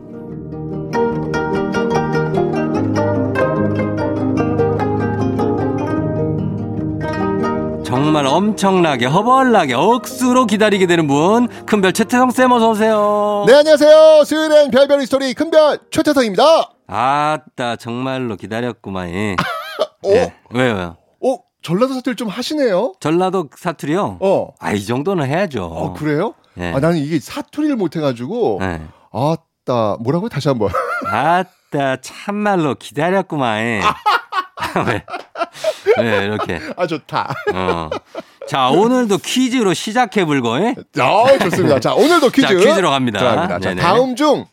[7.83, 13.45] 정말 엄청나게 허벌나게 억수로 기다리게 되는 분 큰별 최태성 쌤 어서 오세요.
[13.47, 14.23] 네, 안녕하세요.
[14.25, 16.43] 수요일엔 별별 히스토리 큰별 최태성입니다.
[16.85, 19.09] 아따 정말로 기다렸구만.
[19.09, 19.35] 예.
[20.05, 20.09] 어?
[20.11, 20.31] 네.
[20.53, 20.95] 왜요?
[21.59, 22.93] 어, 전라도 사투리 좀 하시네요.
[22.99, 24.17] 전라도 사투리요?
[24.21, 24.47] 어.
[24.59, 25.65] 아, 이 정도는 해야죠.
[25.65, 26.33] 어, 그래요?
[26.55, 26.73] 네.
[26.73, 28.57] 아, 나는 이게 사투리를 못해가지고.
[28.61, 28.81] 네.
[29.11, 30.29] 아따, 뭐라고요?
[30.29, 30.71] 다시 한 번.
[31.05, 33.59] 아따 참말로 기다렸구만.
[33.59, 33.81] 예.
[34.87, 35.05] 왜?
[35.97, 36.59] 왜 이렇게?
[36.77, 37.33] 아, 좋다.
[37.53, 37.89] 어.
[38.47, 40.57] 자, 오늘도 퀴즈로 시작해 불고.
[40.59, 40.75] 예?
[40.99, 41.79] 아, 좋습니다.
[41.79, 42.47] 자, 오늘도 퀴즈.
[42.47, 43.19] 자, 퀴즈로 갑니다.
[43.19, 43.59] 들어갑니다.
[43.59, 43.75] 자.
[43.75, 44.45] 다음 중.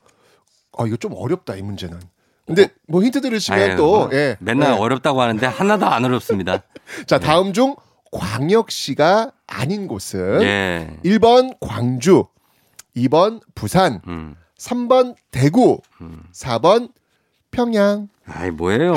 [0.79, 1.99] 아, 이거 좀 어렵다, 이 문제는.
[2.47, 4.37] 근데 뭐 힌트 들으시면 아유, 또, 뭐 예.
[4.41, 4.79] 맨날 예.
[4.79, 6.63] 어렵다고 하는데 하나도 안 어렵습니다.
[7.07, 7.75] 자, 다음 중
[8.13, 10.97] 광역시가 아닌 곳은 예.
[11.05, 12.27] 1번 광주,
[12.97, 14.37] 2번 부산, 음.
[14.59, 15.81] 3번 대구,
[16.33, 16.91] 4번
[17.51, 18.09] 평양.
[18.27, 18.95] 아이, 뭐예요?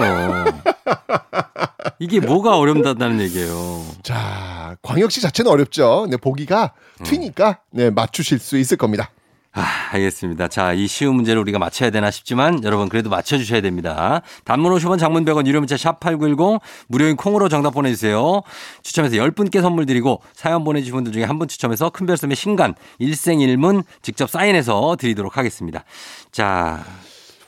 [1.99, 3.85] 이게 뭐가 어렵다는 얘기예요.
[4.03, 6.07] 자, 광역시 자체는 어렵죠.
[6.09, 7.03] 네, 보기가 음.
[7.03, 9.11] 튀니까 네, 맞추실 수 있을 겁니다.
[9.51, 10.47] 아, 알겠습니다.
[10.47, 14.21] 자, 이 쉬운 문제를 우리가 맞춰야 되나 싶지만 여러분 그래도 맞춰주셔야 됩니다.
[14.45, 18.41] 단문 50원 장문 100원 유료 문자 샵8910 무료인 콩으로 정답 보내주세요.
[18.83, 24.29] 추첨해서 10분께 선물 드리고 사연 보내주신 분들 중에 한 분 추첨해서 큰별쌤의 신간 일생일문 직접
[24.29, 25.83] 사인해서 드리도록 하겠습니다.
[26.31, 26.83] 자,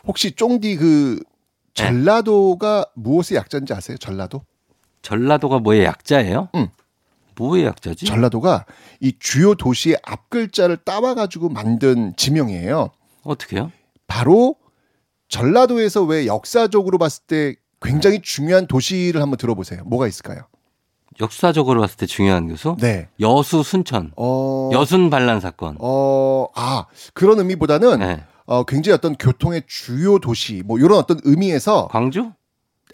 [0.07, 1.19] 혹시 쫑디 그
[1.75, 1.83] 네.
[1.85, 3.97] 전라도가 무엇의 약자인지 아세요?
[3.97, 4.41] 전라도?
[5.03, 6.49] 전라도가 뭐의 약자예요?
[6.55, 6.69] 응.
[7.36, 8.05] 뭐의 약자지?
[8.05, 8.65] 전라도가
[8.99, 12.91] 이 주요 도시의 앞글자를 따와가지고 만든 지명이에요.
[13.23, 13.71] 어떻게요?
[14.07, 14.55] 바로
[15.29, 19.84] 전라도에서 왜 역사적으로 봤을 때 굉장히 중요한 도시를 한번 들어보세요.
[19.86, 20.41] 뭐가 있을까요?
[21.19, 22.75] 역사적으로 봤을 때 중요한 교수?
[22.79, 23.09] 네.
[23.19, 24.13] 여수 순천.
[24.15, 25.77] 어, 여순 반란 사건.
[25.79, 28.23] 어, 아, 그런 의미보다는 네.
[28.45, 31.88] 어, 굉장히 어떤 교통의 주요 도시, 뭐, 이런 어떤 의미에서.
[31.88, 32.32] 광주?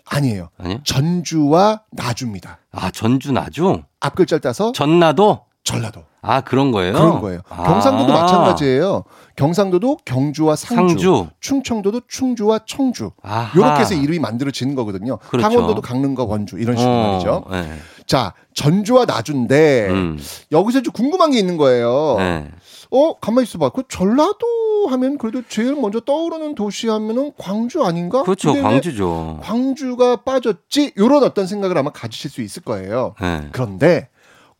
[0.09, 0.49] 아니에요.
[0.57, 0.79] 아니요.
[0.83, 2.59] 전주와 나주입니다.
[2.71, 3.83] 아, 전주 나주?
[3.99, 4.71] 앞글자를 따서.
[4.71, 5.46] 전라도?
[5.67, 6.03] 전라도.
[6.21, 6.93] 아, 그런 거예요?
[6.93, 7.41] 그런 거예요.
[7.49, 7.63] 아.
[7.63, 9.03] 경상도도 마찬가지예요.
[9.35, 11.27] 경상도도 경주와 상주, 상주.
[11.39, 13.11] 충청도도 충주와 청주.
[13.21, 13.51] 아하.
[13.57, 15.17] 이렇게 해서 이름이 만들어지는 거거든요.
[15.29, 15.47] 그렇죠.
[15.47, 17.43] 강원도도 강릉과 원주 이런 식으로 어, 말이죠.
[17.51, 17.77] 네.
[18.07, 20.19] 자, 전주와 나주인데 음.
[20.51, 22.15] 여기서 좀 궁금한 게 있는 거예요.
[22.17, 22.49] 네.
[22.91, 23.69] 어, 가만히 있어봐.
[23.69, 28.23] 그 전라도 하면 그래도 제일 먼저 떠오르는 도시 하면은 광주 아닌가?
[28.23, 28.53] 그렇죠.
[28.53, 29.41] 광주죠.
[29.43, 30.93] 광주가 빠졌지?
[30.95, 33.13] 이런 어떤 생각을 아마 가지실 수 있을 거예요.
[33.21, 33.49] 네.
[33.51, 34.09] 그런데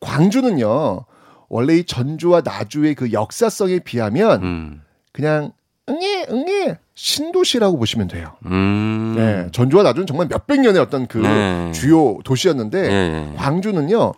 [0.00, 1.04] 광주는요,
[1.48, 4.82] 원래 이 전주와 나주의 그 역사성에 비하면 음.
[5.12, 5.52] 그냥
[5.88, 8.36] 응애 응애 신도시라고 보시면 돼요.
[8.46, 9.14] 음.
[9.16, 11.72] 네, 전주와 나주는 정말 몇백 년의 어떤 그 네.
[11.72, 13.32] 주요 도시였는데 예.
[13.36, 14.12] 광주는요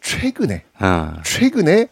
[0.00, 1.88] 최근에 아, 최근에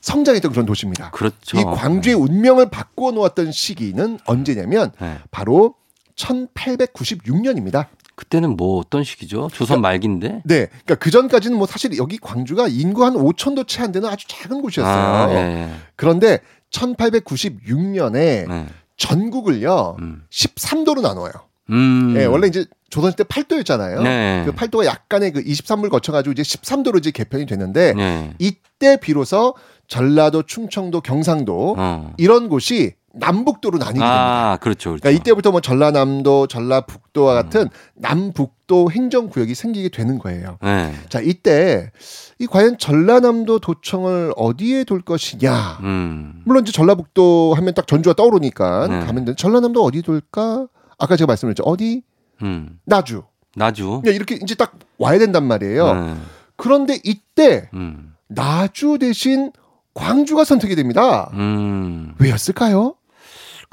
[0.00, 1.10] 성장했던 그런 도시입니다.
[1.12, 1.58] 그렇죠.
[1.58, 5.16] 이 광주의 운명을 바꾸어 놓았던 시기는 언제냐면 네.
[5.30, 5.74] 바로
[6.16, 7.86] 1896년입니다.
[8.16, 9.48] 그때는 뭐 어떤 시기죠?
[9.52, 10.42] 조선 말기인데?
[10.44, 14.26] 네, 그러니까 그 전까지는 뭐 사실 여기 광주가 인구 한 5천도 채 안 되는 아주
[14.28, 14.94] 작은 곳이었어요.
[14.94, 15.70] 아, 예, 예.
[15.96, 16.40] 그런데
[16.70, 18.66] 1896년에 네.
[18.96, 20.22] 전국을요 음.
[20.30, 21.32] 13도로 나눠요.
[21.70, 22.14] 음.
[22.16, 24.02] 예, 원래 이제 조선시대 8도였잖아요.
[24.02, 24.42] 네.
[24.46, 28.34] 그 8도가 약간의 그 23물 거쳐가지고 이제 13도로 이제 개편이 됐는데 네.
[28.38, 29.54] 이때 비로소
[29.88, 32.12] 전라도, 충청도, 경상도 어.
[32.18, 34.52] 이런 곳이 남북도로 나뉘게 됩니다.
[34.52, 34.90] 아, 그렇죠.
[34.90, 35.02] 그렇죠.
[35.02, 37.42] 그러니까 이때부터 뭐 전라남도, 전라북도와 음.
[37.42, 40.58] 같은 남북도 행정구역이 생기게 되는 거예요.
[40.62, 40.92] 네.
[41.08, 41.92] 자, 이때
[42.38, 45.78] 이 과연 전라남도 도청을 어디에 둘 것이냐?
[45.82, 46.42] 음.
[46.44, 49.00] 물론 이제 전라북도 하면 딱 전주가 떠오르니까 네.
[49.00, 50.66] 가면 되는 전라남도 어디 둘까?
[50.98, 51.62] 아까 제가 말씀드렸죠.
[51.64, 52.02] 어디?
[52.42, 52.78] 음.
[52.84, 53.22] 나주.
[53.56, 54.00] 나주.
[54.02, 55.94] 그냥 이렇게 이제 딱 와야 된단 말이에요.
[55.94, 56.14] 네.
[56.56, 58.14] 그런데 이때 음.
[58.26, 59.52] 나주 대신
[59.94, 61.30] 광주가 선택이 됩니다.
[61.34, 62.14] 음.
[62.18, 62.96] 왜였을까요?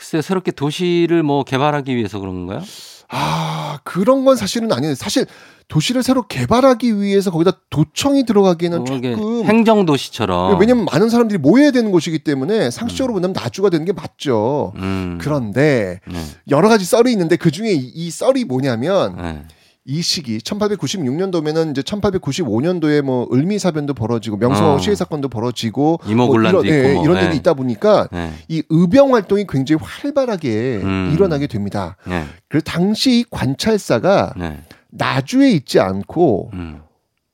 [0.01, 2.63] 글쎄 새롭게 도시를 뭐 개발하기 위해서 그런 건가요?
[3.09, 4.95] 아, 그런 건 사실은 아니에요.
[4.95, 5.27] 사실
[5.67, 10.59] 도시를 새로 개발하기 위해서 거기다 도청이 들어가기에는 이게 조금 행정 도시처럼.
[10.59, 14.73] 왜냐면 많은 사람들이 모여야 되는 곳이기 때문에 상식적으로 본다면 나주가 되는 게 맞죠.
[14.77, 15.19] 음.
[15.21, 16.19] 그런데 네.
[16.49, 19.43] 여러 가지 썰이 있는데 그 중에 이, 이 썰이 뭐냐면 네.
[19.83, 24.79] 이 시기 1896년도면은 이제 1895년도에 뭐 을미사변도 벌어지고 명성황후 어.
[24.79, 27.03] 시해 사건도 벌어지고 뭐 이런, 있고 예, 뭐.
[27.03, 27.35] 이런 일이 네.
[27.37, 28.31] 있다 보니까 네.
[28.47, 31.11] 이 의병 활동이 굉장히 활발하게 음.
[31.13, 31.97] 일어나게 됩니다.
[32.05, 32.25] 네.
[32.47, 34.59] 그래서 당시 이 관찰사가 네.
[34.91, 36.81] 나주에 있지 않고 음.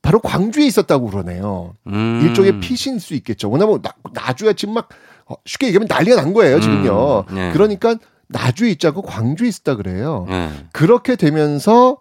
[0.01, 1.73] 바로 광주에 있었다고 그러네요.
[1.87, 2.21] 음.
[2.23, 3.49] 일종의 피신일 수 있겠죠.
[3.49, 4.87] 왜냐면 나, 나주야 지금 막
[5.25, 7.25] 어, 쉽게 얘기하면 난리가 난 거예요 지금요.
[7.29, 7.35] 음.
[7.35, 7.51] 네.
[7.51, 7.95] 그러니까
[8.29, 10.25] 나주에 있지 않고 광주에 있었다 그래요.
[10.29, 10.49] 네.
[10.71, 11.97] 그렇게 되면서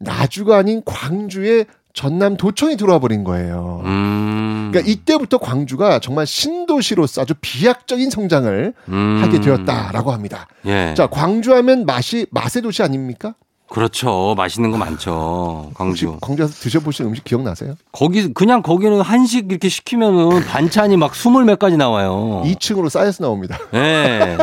[0.00, 3.82] 나주가 아닌 광주에 전남 도청이 들어와 버린 거예요.
[3.84, 4.70] 음.
[4.72, 9.18] 그러니까 이때부터 광주가 정말 신도시로서 아주 비약적인 성장을 음.
[9.22, 10.46] 하게 되었다라고 합니다.
[10.66, 10.94] 예.
[10.96, 13.34] 자, 광주하면 맛이 맛의 도시 아닙니까?
[13.70, 14.34] 그렇죠.
[14.36, 15.70] 맛있는 거 많죠.
[15.78, 16.18] 혹시 광주.
[16.20, 17.74] 광주에서 드셔보신 음식 기억나세요?
[17.92, 22.42] 거기 그냥 거기는 한식 이렇게 시키면은 반찬이 막 스물 몇 가지 나와요.
[22.46, 23.58] 2층으로 쌓여서 나옵니다.
[23.74, 24.36] 예.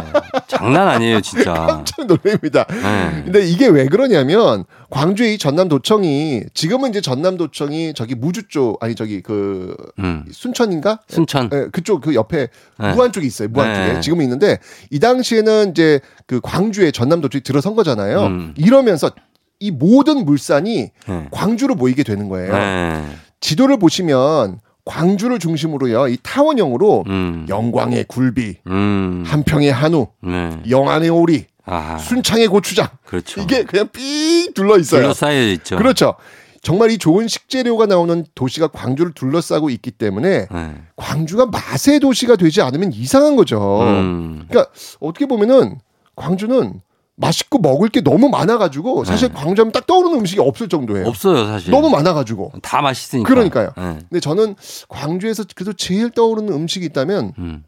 [0.47, 1.53] 장난 아니에요, 진짜.
[1.67, 2.65] 깜짝 놀랍니다.
[2.71, 3.23] 예.
[3.25, 9.21] 근데 이게 왜 그러냐면 광주의 이 전남도청이 지금은 이제 전남도청이 저기 무주 쪽 아니 저기
[9.21, 10.23] 그 음.
[10.31, 11.01] 순천인가?
[11.07, 11.49] 순천.
[11.53, 12.47] 예, 그쪽 그 옆에
[12.79, 12.93] 네.
[12.93, 13.49] 무안 쪽에 있어요.
[13.49, 13.87] 무안 네.
[13.87, 14.59] 쪽에 지금은 있는데
[14.89, 18.25] 이 당시에는 이제 그 광주에 전남도청이 들어선 거잖아요.
[18.27, 18.53] 음.
[18.57, 19.11] 이러면서
[19.59, 21.27] 이 모든 물산이 네.
[21.31, 22.53] 광주로 모이게 되는 거예요.
[22.53, 23.03] 네.
[23.39, 27.45] 지도를 보시면 광주를 중심으로요 이 타원형으로 음.
[27.49, 29.23] 영광의 굴비, 음.
[29.27, 30.61] 한평의 한우, 네.
[30.69, 31.97] 영안의 오리, 아.
[31.97, 33.41] 순창의 고추장 그렇죠.
[33.41, 35.01] 이게 그냥 삥 둘러 있어요.
[35.01, 35.77] 둘러싸여 있죠.
[35.77, 36.15] 그렇죠.
[36.61, 40.75] 정말 이 좋은 식재료가 나오는 도시가 광주를 둘러싸고 있기 때문에 네.
[40.95, 43.81] 광주가 맛의 도시가 되지 않으면 이상한 거죠.
[43.83, 44.45] 음.
[44.49, 45.79] 그러니까 어떻게 보면은
[46.15, 46.81] 광주는
[47.15, 51.03] 맛있고 먹을 게 너무 많아가지고 사실 광주하면 딱 떠오르는 음식이 없을 정도예요.
[51.03, 51.09] 네.
[51.09, 51.71] 없어요, 사실.
[51.71, 52.53] 너무 많아가지고.
[52.61, 53.27] 다 맛있으니까.
[53.27, 53.71] 그러니까요.
[53.75, 53.99] 네.
[54.09, 54.55] 근데 저는
[54.87, 57.63] 광주에서 그래도 제일 떠오르는 음식이 있다면 음.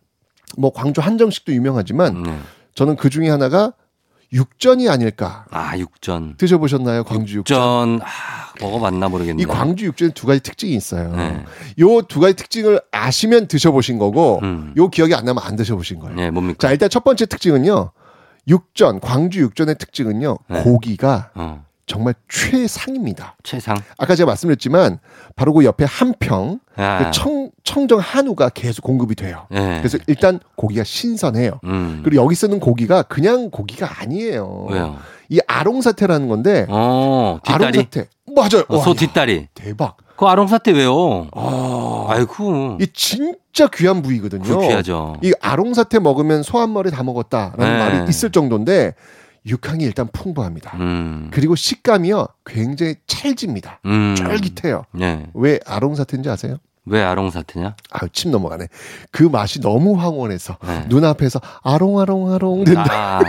[0.57, 2.37] 뭐 광주 한정식도 유명하지만 네.
[2.75, 3.73] 저는 그 중에 하나가
[4.31, 5.45] 육전이 아닐까.
[5.49, 6.35] 아, 육전.
[6.37, 7.57] 드셔보셨나요, 광주 육전?
[7.57, 9.41] 육전, 아, 먹어봤나 모르겠네.
[9.41, 11.15] 이 광주 육전에 두 가지 특징이 있어요.
[11.15, 11.43] 네.
[11.79, 14.73] 요두 가지 특징을 아시면 드셔보신 거고, 음.
[14.77, 16.15] 요 기억이 안 나면 안 드셔보신 거예요.
[16.15, 16.67] 네, 뭡니까?
[16.67, 17.91] 자, 일단 첫 번째 특징은요.
[18.47, 20.37] 육전, 광주 육전의 특징은요.
[20.47, 20.63] 네.
[20.63, 23.35] 고기가 어, 정말 최상입니다.
[23.41, 23.75] 최상.
[23.97, 24.99] 아까 제가 말씀드렸지만
[25.35, 26.99] 바로 그 옆에 한평 아.
[27.03, 29.47] 그 청, 청정 한우가 계속 공급이 돼요.
[29.49, 29.79] 네.
[29.79, 31.59] 그래서 일단 고기가 신선해요.
[31.63, 32.01] 음.
[32.05, 34.67] 그리고 여기 쓰는 고기가 그냥 고기가 아니에요.
[34.69, 34.97] 왜요?
[35.29, 37.39] 이 아롱사태라는 건데 어.
[37.43, 38.63] 아롱사태 맞아요.
[38.69, 39.47] 어, 와, 소 야, 뒷다리.
[39.55, 39.97] 대박.
[40.15, 41.27] 그 아롱사태 왜요?
[41.33, 42.77] 아, 아이고.
[42.81, 44.43] 이 진짜 귀한 부위거든요.
[44.43, 45.15] 그 귀하죠.
[45.23, 47.79] 이 아롱사태 먹으면 소 한 마리 다 먹었다라는 네.
[47.79, 48.93] 말이 있을 정도인데
[49.45, 50.77] 육향이 일단 풍부합니다.
[50.77, 51.29] 음.
[51.31, 53.79] 그리고 식감이요 굉장히 찰집니다.
[53.85, 54.15] 음.
[54.15, 54.83] 쫄깃해요.
[54.93, 55.27] 네.
[55.33, 56.57] 왜 아롱사태인지 아세요?
[56.85, 57.75] 왜 아롱사태냐?
[57.91, 58.67] 아유 침 넘어가네.
[59.11, 60.85] 그 맛이 너무 황홀해서 네.
[60.87, 63.19] 눈앞에서 아롱아롱아롱 된다.
[63.19, 63.23] 아.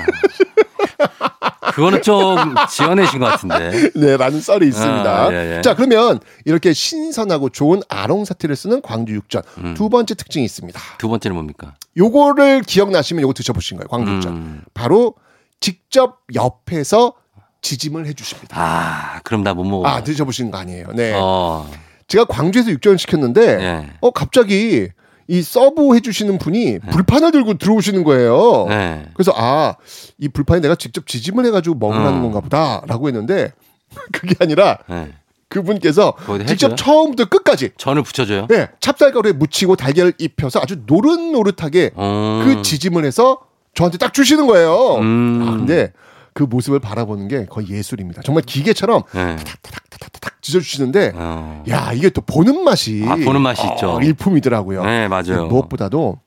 [1.72, 2.36] 그거는 좀
[2.68, 3.90] 지어내신 것 같은데.
[3.94, 5.26] 네, 라는 썰이 있습니다.
[5.26, 5.62] 아, 예, 예.
[5.62, 9.42] 자, 그러면 이렇게 신선하고 좋은 아롱사태를 쓰는 광주 육전.
[9.58, 9.74] 음.
[9.74, 10.80] 두 번째 특징이 있습니다.
[10.98, 11.74] 두 번째는 뭡니까?
[11.96, 13.88] 요거를 기억나시면 요거 드셔보신 거예요.
[13.88, 14.32] 광주 육전.
[14.32, 14.62] 음.
[14.74, 15.14] 바로
[15.60, 17.14] 직접 옆에서
[17.62, 18.56] 지짐을 해주십니다.
[18.58, 19.86] 아, 그럼 나 못 먹어.
[19.86, 20.86] 아, 드셔보신 거 아니에요.
[20.94, 21.12] 네.
[21.14, 21.70] 어.
[22.08, 23.90] 제가 광주에서 육전을 시켰는데, 네.
[24.00, 24.88] 어, 갑자기
[25.28, 28.66] 이 서브 해주시는 분이 불판을 들고 들어오시는 거예요.
[28.68, 29.06] 네.
[29.14, 29.76] 그래서 아,
[30.18, 32.22] 이 불판에 내가 직접 지짐을 해가지고 먹으라는 음.
[32.22, 33.52] 건가 보다라고 했는데,
[34.12, 35.12] 그게 아니라 네.
[35.48, 36.14] 그분께서
[36.46, 36.76] 직접?
[36.76, 38.46] 처음부터 끝까지 전을 붙여줘요?
[38.48, 42.42] 네, 찹쌀가루에 묻히고 달걀을 입혀서 아주 노릇노릇하게 음.
[42.44, 43.38] 그 지짐을 해서
[43.74, 44.96] 저한테 딱 주시는 거예요.
[44.96, 45.44] 음.
[45.46, 45.92] 아, 근데
[46.32, 48.22] 그 모습을 바라보는 게 거의 예술입니다.
[48.22, 49.36] 정말 기계처럼 네.
[50.20, 51.64] 딱 찢어주시는데, 어.
[51.68, 53.04] 야, 이게 또 보는 맛이.
[53.06, 54.00] 아, 보는 맛이 어, 있죠.
[54.02, 54.84] 일품이더라고요.
[54.84, 55.46] 네, 맞아요.
[55.46, 56.18] 무엇보다도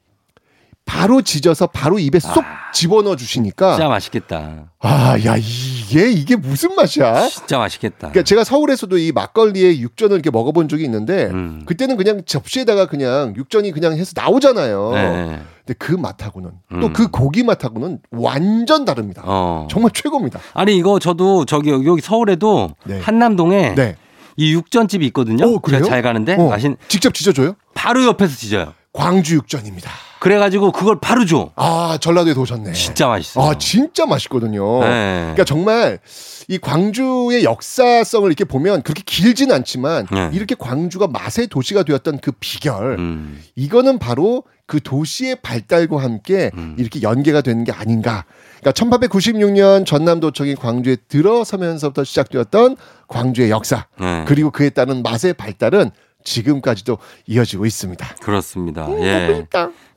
[0.85, 4.71] 바로 지져서 바로 입에 쏙 집어넣어 주시니까 진짜 맛있겠다.
[4.79, 7.27] 아, 야, 이게, 이게 무슨 맛이야?
[7.29, 8.09] 진짜 맛있겠다.
[8.09, 11.63] 그러니까 제가 서울에서도 이 막걸리에 육전을 이렇게 먹어본 적이 있는데, 음.
[11.65, 14.91] 그때는 그냥 접시에다가 그냥 육전이 그냥 해서 나오잖아요.
[14.93, 15.41] 네.
[15.65, 16.81] 근데 그 맛하고는, 음.
[16.81, 19.21] 또그 고기 맛하고는 완전 다릅니다.
[19.25, 19.67] 어.
[19.71, 20.39] 정말 최고입니다.
[20.53, 22.99] 아니 이거 저도 저기 여기 서울에도 네.
[22.99, 23.95] 한남동에 네.
[24.35, 25.45] 이 육전집이 있거든요.
[25.45, 25.83] 오, 그래요?
[25.83, 26.49] 제가 잘 가는데 어.
[26.49, 27.55] 맛있 직접 지져줘요?
[27.73, 28.73] 바로 옆에서 지져요.
[28.91, 29.89] 광주 육전입니다.
[30.23, 31.51] 그래가지고 그걸 바로 줘.
[31.57, 32.71] 아, 전라도에 도셨네.
[32.71, 33.41] 진짜 맛있어.
[33.41, 34.79] 아, 진짜 맛있거든요.
[34.79, 35.19] 네.
[35.19, 35.99] 그러니까 정말
[36.47, 40.29] 이 광주의 역사성을 이렇게 보면 그렇게 길진 않지만 네.
[40.31, 43.41] 이렇게 광주가 맛의 도시가 되었던 그 비결 음.
[43.57, 46.77] 이거는 바로 그 도시의 발달과 함께 음.
[46.79, 48.23] 이렇게 연계가 되는 게 아닌가.
[48.61, 52.77] 그러니까 1896년 전남도청이 광주에 들어서면서부터 시작되었던
[53.09, 54.23] 광주의 역사 네.
[54.25, 55.91] 그리고 그에 따른 맛의 발달은
[56.23, 56.97] 지금까지도
[57.27, 58.15] 이어지고 있습니다.
[58.21, 58.87] 그렇습니다.
[58.87, 59.45] 음, 예.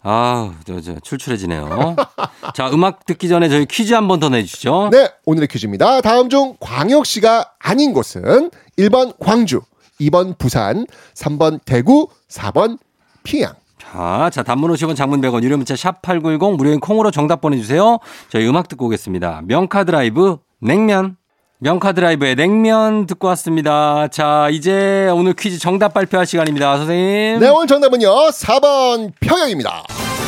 [0.03, 1.97] 아, 저, 저, 출출해지네요.
[2.55, 4.91] 자, 음악 듣기 전에 저희 퀴즈 한 번 더 내주시죠.
[4.93, 6.01] 네, 오늘의 퀴즈입니다.
[6.01, 9.61] 다음 중 광역시가 아닌 곳은 1번 광주,
[10.01, 12.79] 2번 부산, 3번 대구, 4번
[13.25, 13.55] 평양.
[13.79, 17.99] 자, 자, 단문 50원, 장문 100원, 유료 문자 샵 8910 무료인 콩으로 정답 보내주세요.
[18.29, 19.43] 저희 음악 듣고 오겠습니다.
[19.47, 21.17] 명카 드라이브, 냉면.
[21.59, 24.09] 명카 드라이브의 냉면 듣고 왔습니다.
[24.09, 26.77] 자, 이제 오늘 퀴즈 정답 발표할 시간입니다.
[26.77, 27.39] 선생님.
[27.41, 28.07] 네, 오늘 정답은요.
[28.29, 29.85] 4번 평양입니다.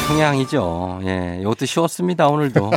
[0.09, 1.01] 평양이죠.
[1.05, 2.29] 예, 이것도 쉬웠습니다.
[2.29, 2.71] 오늘도.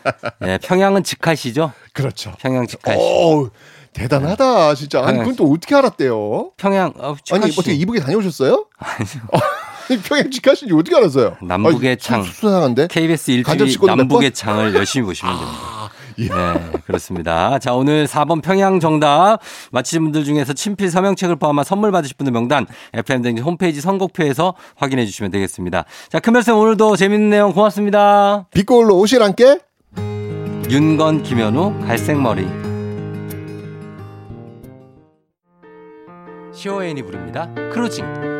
[0.46, 1.72] 예, 평양은 직할시죠?
[1.92, 2.32] 그렇죠.
[2.40, 2.98] 평양 직할시.
[2.98, 3.50] 오,
[3.92, 5.04] 대단하다, 진짜.
[5.04, 5.18] 아니.
[5.18, 6.52] 그건 또 어떻게 알았대요?
[6.56, 7.60] 평양, 어, 아니, 직할시.
[7.60, 8.64] 어떻게 이북에 다녀오셨어요?
[8.78, 11.36] 아니, 평양 직하신지 어떻게 알았어요?
[11.42, 12.22] 남북의 아니, 창.
[12.22, 12.86] 수- 수상한데?
[12.86, 14.34] KBS 간접 일주일 찍고도 몇 남북의 번?
[14.34, 15.58] 창을 열심히 보시면 됩니다.
[16.18, 16.28] 예.
[16.28, 17.58] 네, 그렇습니다.
[17.58, 19.38] 자, 오늘 4번 평양 정답
[19.70, 25.30] 맞히신 분들 중에서 친필 서명책을 포함한 선물 받으실 분들 명단 FM등 홈페이지 선곡표에서 확인해 주시면
[25.30, 25.84] 되겠습니다.
[26.08, 28.46] 자, 큰별쌤 오늘도 재밌는 내용 고맙습니다.
[28.52, 29.60] 빛골로 오실랑께
[30.70, 32.46] 윤건, 김현우, 갈색머리.
[36.52, 37.48] 시오엔이 부릅니다.
[37.72, 38.37] 크루징.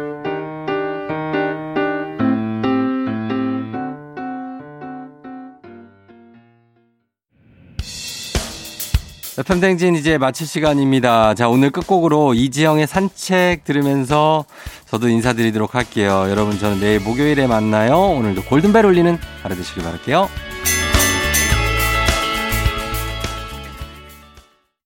[9.39, 11.33] FM댕진 이제 마칠 시간입니다.
[11.35, 14.45] 자, 오늘 끝곡으로 이지영의 산책 들으면서
[14.91, 16.27] 저도 인사드리도록 할게요.
[16.29, 17.99] 여러분, 저는 내일 목요일에 만나요.
[18.01, 20.29] 오늘도 골든벨 울리는 하루 되시길 바랄게요.